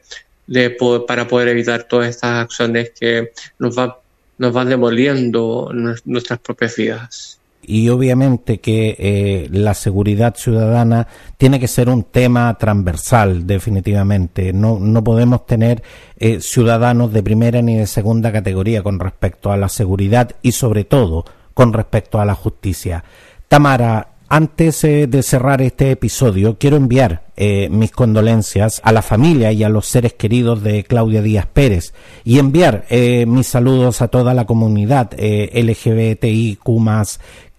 para 1.07 1.27
poder 1.27 1.49
evitar 1.49 1.83
todas 1.83 2.09
estas 2.09 2.43
acciones 2.43 2.91
que 2.99 3.31
nos, 3.59 3.77
va, 3.77 3.99
nos 4.37 4.53
van 4.53 4.69
demoliendo 4.69 5.71
nuestras 6.05 6.39
propias 6.39 6.75
vidas. 6.75 7.39
Y 7.61 7.89
obviamente 7.89 8.59
que 8.59 8.95
eh, 8.97 9.47
la 9.51 9.75
seguridad 9.75 10.35
ciudadana 10.35 11.07
tiene 11.37 11.59
que 11.59 11.67
ser 11.67 11.89
un 11.89 12.03
tema 12.03 12.57
transversal 12.57 13.45
definitivamente. 13.45 14.53
No, 14.53 14.79
no 14.79 15.03
podemos 15.03 15.45
tener 15.45 15.83
eh, 16.17 16.39
ciudadanos 16.41 17.13
de 17.13 17.21
primera 17.21 17.61
ni 17.61 17.75
de 17.75 17.85
segunda 17.85 18.31
categoría 18.31 18.81
con 18.81 18.97
respecto 18.97 19.51
a 19.51 19.57
la 19.57 19.69
seguridad 19.69 20.35
y 20.41 20.53
sobre 20.53 20.83
todo 20.83 21.25
con 21.53 21.73
respecto 21.73 22.19
a 22.19 22.25
la 22.25 22.33
justicia. 22.33 23.03
Tamara 23.47 24.07
antes 24.29 24.83
eh, 24.83 25.07
de 25.07 25.23
cerrar 25.23 25.61
este 25.61 25.91
episodio, 25.91 26.57
quiero 26.57 26.77
enviar 26.77 27.23
eh, 27.35 27.67
mis 27.69 27.91
condolencias 27.91 28.79
a 28.83 28.91
la 28.91 29.01
familia 29.01 29.51
y 29.51 29.63
a 29.63 29.69
los 29.69 29.87
seres 29.87 30.13
queridos 30.13 30.63
de 30.63 30.83
Claudia 30.83 31.21
Díaz 31.21 31.47
Pérez 31.47 31.93
y 32.23 32.39
enviar 32.39 32.85
eh, 32.89 33.25
mis 33.25 33.47
saludos 33.47 34.01
a 34.01 34.07
toda 34.07 34.33
la 34.33 34.45
comunidad 34.45 35.11
LGBTIQ 35.17 36.63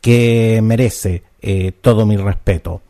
que 0.00 0.60
merece 0.62 1.24
todo 1.80 2.06
mi 2.06 2.16
respeto. 2.16 2.82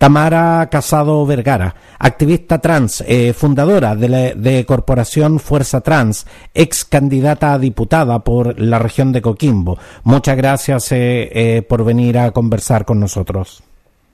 Tamara 0.00 0.66
Casado 0.70 1.26
Vergara, 1.26 1.74
activista 1.98 2.58
trans, 2.58 3.04
eh, 3.06 3.34
fundadora 3.34 3.94
de, 3.94 4.08
la, 4.08 4.34
de 4.34 4.64
Corporación 4.64 5.38
Fuerza 5.38 5.82
Trans, 5.82 6.26
ex 6.54 6.86
candidata 6.86 7.52
a 7.52 7.58
diputada 7.58 8.20
por 8.20 8.58
la 8.58 8.78
región 8.78 9.12
de 9.12 9.20
Coquimbo. 9.20 9.78
Muchas 10.04 10.38
gracias 10.38 10.90
eh, 10.92 11.28
eh, 11.34 11.60
por 11.60 11.84
venir 11.84 12.16
a 12.16 12.30
conversar 12.30 12.86
con 12.86 12.98
nosotros. 12.98 13.62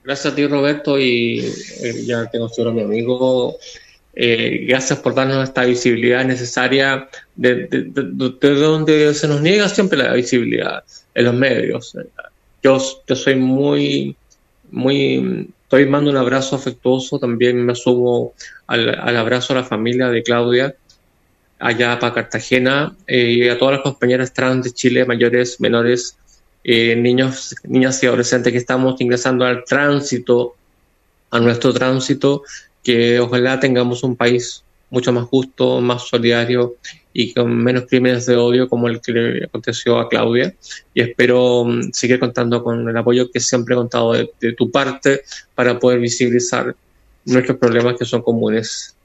Gracias 0.03 0.33
a 0.33 0.35
ti, 0.35 0.45
Roberto, 0.45 0.99
y 0.99 1.49
ya 2.05 2.29
te 2.29 2.37
considero 2.37 2.73
mi 2.73 2.81
amigo. 2.81 3.55
gracias 4.13 4.99
por 4.99 5.15
darnos 5.15 5.41
esta 5.41 5.63
visibilidad 5.63 6.25
necesaria 6.25 7.07
de, 7.33 7.65
donde 8.41 9.13
se 9.13 9.25
nos 9.29 9.39
niega 9.39 9.69
siempre 9.69 9.99
la 9.99 10.11
visibilidad 10.11 10.83
en 11.15 11.23
los 11.23 11.33
medios. 11.33 11.95
Yo, 12.61 12.77
yo 13.07 13.15
soy 13.15 13.35
muy, 13.35 14.17
muy 14.69 15.47
Estoy 15.67 15.85
mando 15.85 16.09
un 16.09 16.15
abrazo 16.15 16.55
afectuoso, 16.55 17.19
también 17.19 17.65
me 17.65 17.75
sumo 17.75 18.31
al, 18.67 19.17
abrazo 19.17 19.51
a 19.51 19.57
la 19.57 19.63
familia 19.65 20.07
de 20.07 20.23
Claudia, 20.23 20.73
allá 21.59 21.99
para 21.99 22.13
Cartagena, 22.13 22.95
eh, 23.05 23.31
y 23.31 23.49
a 23.49 23.57
todas 23.57 23.73
las 23.73 23.83
compañeras 23.83 24.31
trans 24.31 24.63
de 24.63 24.71
Chile, 24.71 25.03
mayores, 25.03 25.59
menores, 25.59 26.15
eh, 26.63 26.95
niños, 26.95 27.53
niñas 27.65 28.01
y 28.01 28.07
adolescentes 28.07 28.53
que 28.53 28.59
estamos 28.59 29.01
ingresando 29.01 29.43
al 29.43 29.65
tránsito, 29.65 30.55
a 31.31 31.41
nuestro 31.41 31.73
tránsito, 31.73 32.43
que 32.81 33.19
ojalá 33.19 33.59
tengamos 33.59 34.03
un 34.03 34.15
país 34.15 34.63
mucho 34.89 35.11
más 35.11 35.25
justo, 35.25 35.81
más 35.81 36.07
solidario 36.07 36.75
y 37.13 37.33
con 37.33 37.55
menos 37.57 37.85
crímenes 37.89 38.25
de 38.25 38.35
odio 38.37 38.69
como 38.69 38.87
el 38.87 39.01
que 39.01 39.11
le 39.11 39.45
aconteció 39.45 39.99
a 39.99 40.07
Claudia. 40.07 40.53
Y 40.93 41.01
espero 41.01 41.65
mm, 41.65 41.91
seguir 41.91 42.19
contando 42.19 42.63
con 42.63 42.87
el 42.87 42.97
apoyo 42.97 43.31
que 43.31 43.39
siempre 43.39 43.73
he 43.73 43.77
contado 43.77 44.13
de, 44.13 44.53
tu 44.53 44.71
parte 44.71 45.21
para 45.55 45.79
poder 45.79 45.99
visibilizar 45.99 46.75
nuestros 47.25 47.57
problemas 47.57 47.97
que 47.97 48.05
son 48.05 48.21
comunes. 48.21 48.95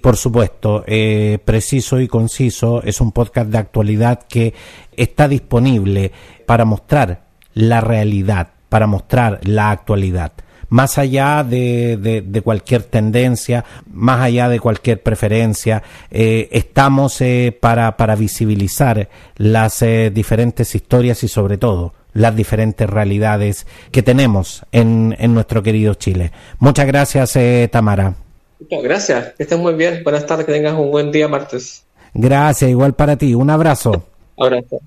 Por 0.00 0.16
supuesto, 0.16 0.84
eh, 0.86 1.38
preciso 1.44 2.00
y 2.00 2.08
conciso 2.08 2.82
es 2.82 3.00
un 3.00 3.12
podcast 3.12 3.50
de 3.50 3.58
actualidad 3.58 4.26
que 4.28 4.54
está 4.96 5.28
disponible 5.28 6.12
para 6.46 6.64
mostrar 6.64 7.26
la 7.54 7.80
realidad, 7.80 8.48
para 8.68 8.86
mostrar 8.86 9.40
la 9.42 9.70
actualidad 9.70 10.32
más 10.68 10.98
allá 10.98 11.44
de, 11.44 11.96
de, 12.24 12.42
cualquier 12.42 12.82
tendencia, 12.82 13.64
más 13.92 14.20
allá 14.20 14.48
de 14.48 14.60
cualquier 14.60 15.02
preferencia, 15.02 15.82
eh, 16.10 16.48
estamos 16.52 17.20
eh, 17.20 17.56
para, 17.58 17.96
para 17.96 18.16
visibilizar 18.16 19.08
las 19.36 19.82
eh, 19.82 20.10
diferentes 20.12 20.74
historias 20.74 21.22
y 21.24 21.28
sobre 21.28 21.58
todo 21.58 21.94
las 22.12 22.34
diferentes 22.34 22.88
realidades 22.88 23.66
que 23.92 24.02
tenemos 24.02 24.64
en, 24.72 25.14
en 25.18 25.34
nuestro 25.34 25.62
querido 25.62 25.94
Chile. 25.94 26.32
Muchas 26.58 26.86
gracias, 26.86 27.38
Tamara. 27.70 28.14
Muchas 28.60 28.82
gracias, 28.82 29.34
que 29.36 29.44
estés 29.44 29.58
muy 29.58 29.74
bien. 29.74 30.02
Buenas 30.02 30.26
tardes, 30.26 30.44
que 30.44 30.52
tengas 30.52 30.74
un 30.74 30.90
buen 30.90 31.12
día 31.12 31.28
martes. 31.28 31.84
Gracias, 32.14 32.70
igual 32.70 32.94
para 32.94 33.16
ti. 33.16 33.34
Un 33.34 33.50
abrazo. 33.50 34.04
Abrazo. 34.36 34.80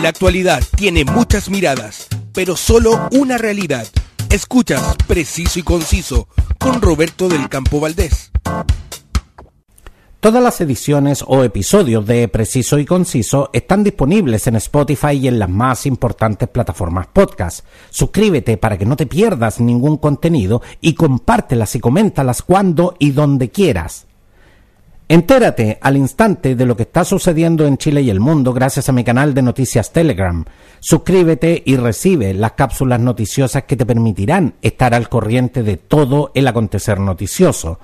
La 0.00 0.08
actualidad 0.08 0.62
tiene 0.76 1.04
muchas 1.04 1.48
miradas 1.48 2.08
pero 2.34 2.56
solo 2.56 3.08
una 3.12 3.38
realidad. 3.38 3.86
Escuchas 4.28 4.96
Preciso 5.06 5.58
y 5.58 5.62
Conciso 5.62 6.28
con 6.58 6.82
Roberto 6.82 7.28
del 7.28 7.48
Campo 7.48 7.80
Valdés. 7.80 8.32
Todas 10.18 10.42
las 10.42 10.60
ediciones 10.62 11.22
o 11.26 11.44
episodios 11.44 12.06
de 12.06 12.26
Preciso 12.28 12.78
y 12.78 12.86
Conciso 12.86 13.50
están 13.52 13.84
disponibles 13.84 14.46
en 14.46 14.56
Spotify 14.56 15.12
y 15.12 15.28
en 15.28 15.38
las 15.38 15.50
más 15.50 15.84
importantes 15.84 16.48
plataformas 16.48 17.08
podcast. 17.08 17.64
Suscríbete 17.90 18.56
para 18.56 18.78
que 18.78 18.86
no 18.86 18.96
te 18.96 19.06
pierdas 19.06 19.60
ningún 19.60 19.98
contenido 19.98 20.62
y 20.80 20.94
compártelas 20.94 21.76
y 21.76 21.80
coméntalas 21.80 22.40
cuando 22.40 22.96
y 22.98 23.10
donde 23.10 23.50
quieras. 23.50 24.06
Entérate 25.06 25.78
al 25.82 25.98
instante 25.98 26.56
de 26.56 26.64
lo 26.64 26.74
que 26.74 26.84
está 26.84 27.04
sucediendo 27.04 27.66
en 27.66 27.76
Chile 27.76 28.00
y 28.00 28.08
el 28.08 28.20
mundo 28.20 28.54
gracias 28.54 28.88
a 28.88 28.92
mi 28.92 29.04
canal 29.04 29.34
de 29.34 29.42
noticias 29.42 29.92
Telegram. 29.92 30.42
Suscríbete 30.86 31.62
y 31.64 31.76
recibe 31.76 32.34
las 32.34 32.52
cápsulas 32.52 33.00
noticiosas 33.00 33.62
que 33.62 33.74
te 33.74 33.86
permitirán 33.86 34.56
estar 34.60 34.92
al 34.92 35.08
corriente 35.08 35.62
de 35.62 35.78
todo 35.78 36.30
el 36.34 36.46
acontecer 36.46 37.00
noticioso. 37.00 37.78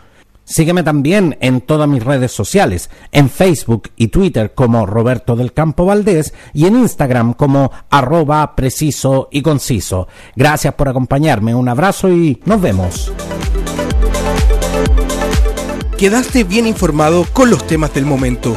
Sígueme 0.45 0.83
también 0.83 1.39
en 1.41 1.63
todas 1.63 1.89
mis 1.89 2.05
redes 2.05 2.31
sociales, 2.31 2.91
en 3.11 3.31
Facebook 3.31 3.89
y 3.97 4.09
Twitter 4.09 4.53
como 4.55 4.85
Roberto 4.85 5.35
del 5.35 5.55
Campo 5.55 5.87
Valdés 5.87 6.35
y 6.53 6.67
en 6.67 6.77
Instagram 6.77 7.33
como 7.33 7.73
arroba 7.89 8.55
preciso 8.55 9.29
y 9.33 9.41
conciso. 9.41 10.07
Gracias 10.37 10.75
por 10.75 10.91
acompañarme, 10.91 11.55
un 11.55 11.71
abrazo 11.71 12.11
y 12.11 12.39
nos 12.45 12.61
vemos 12.61 13.11
quedaste 16.01 16.45
bien 16.45 16.67
informado 16.67 17.27
con 17.31 17.51
los 17.51 17.67
temas 17.67 17.93
del 17.93 18.07
momento. 18.07 18.57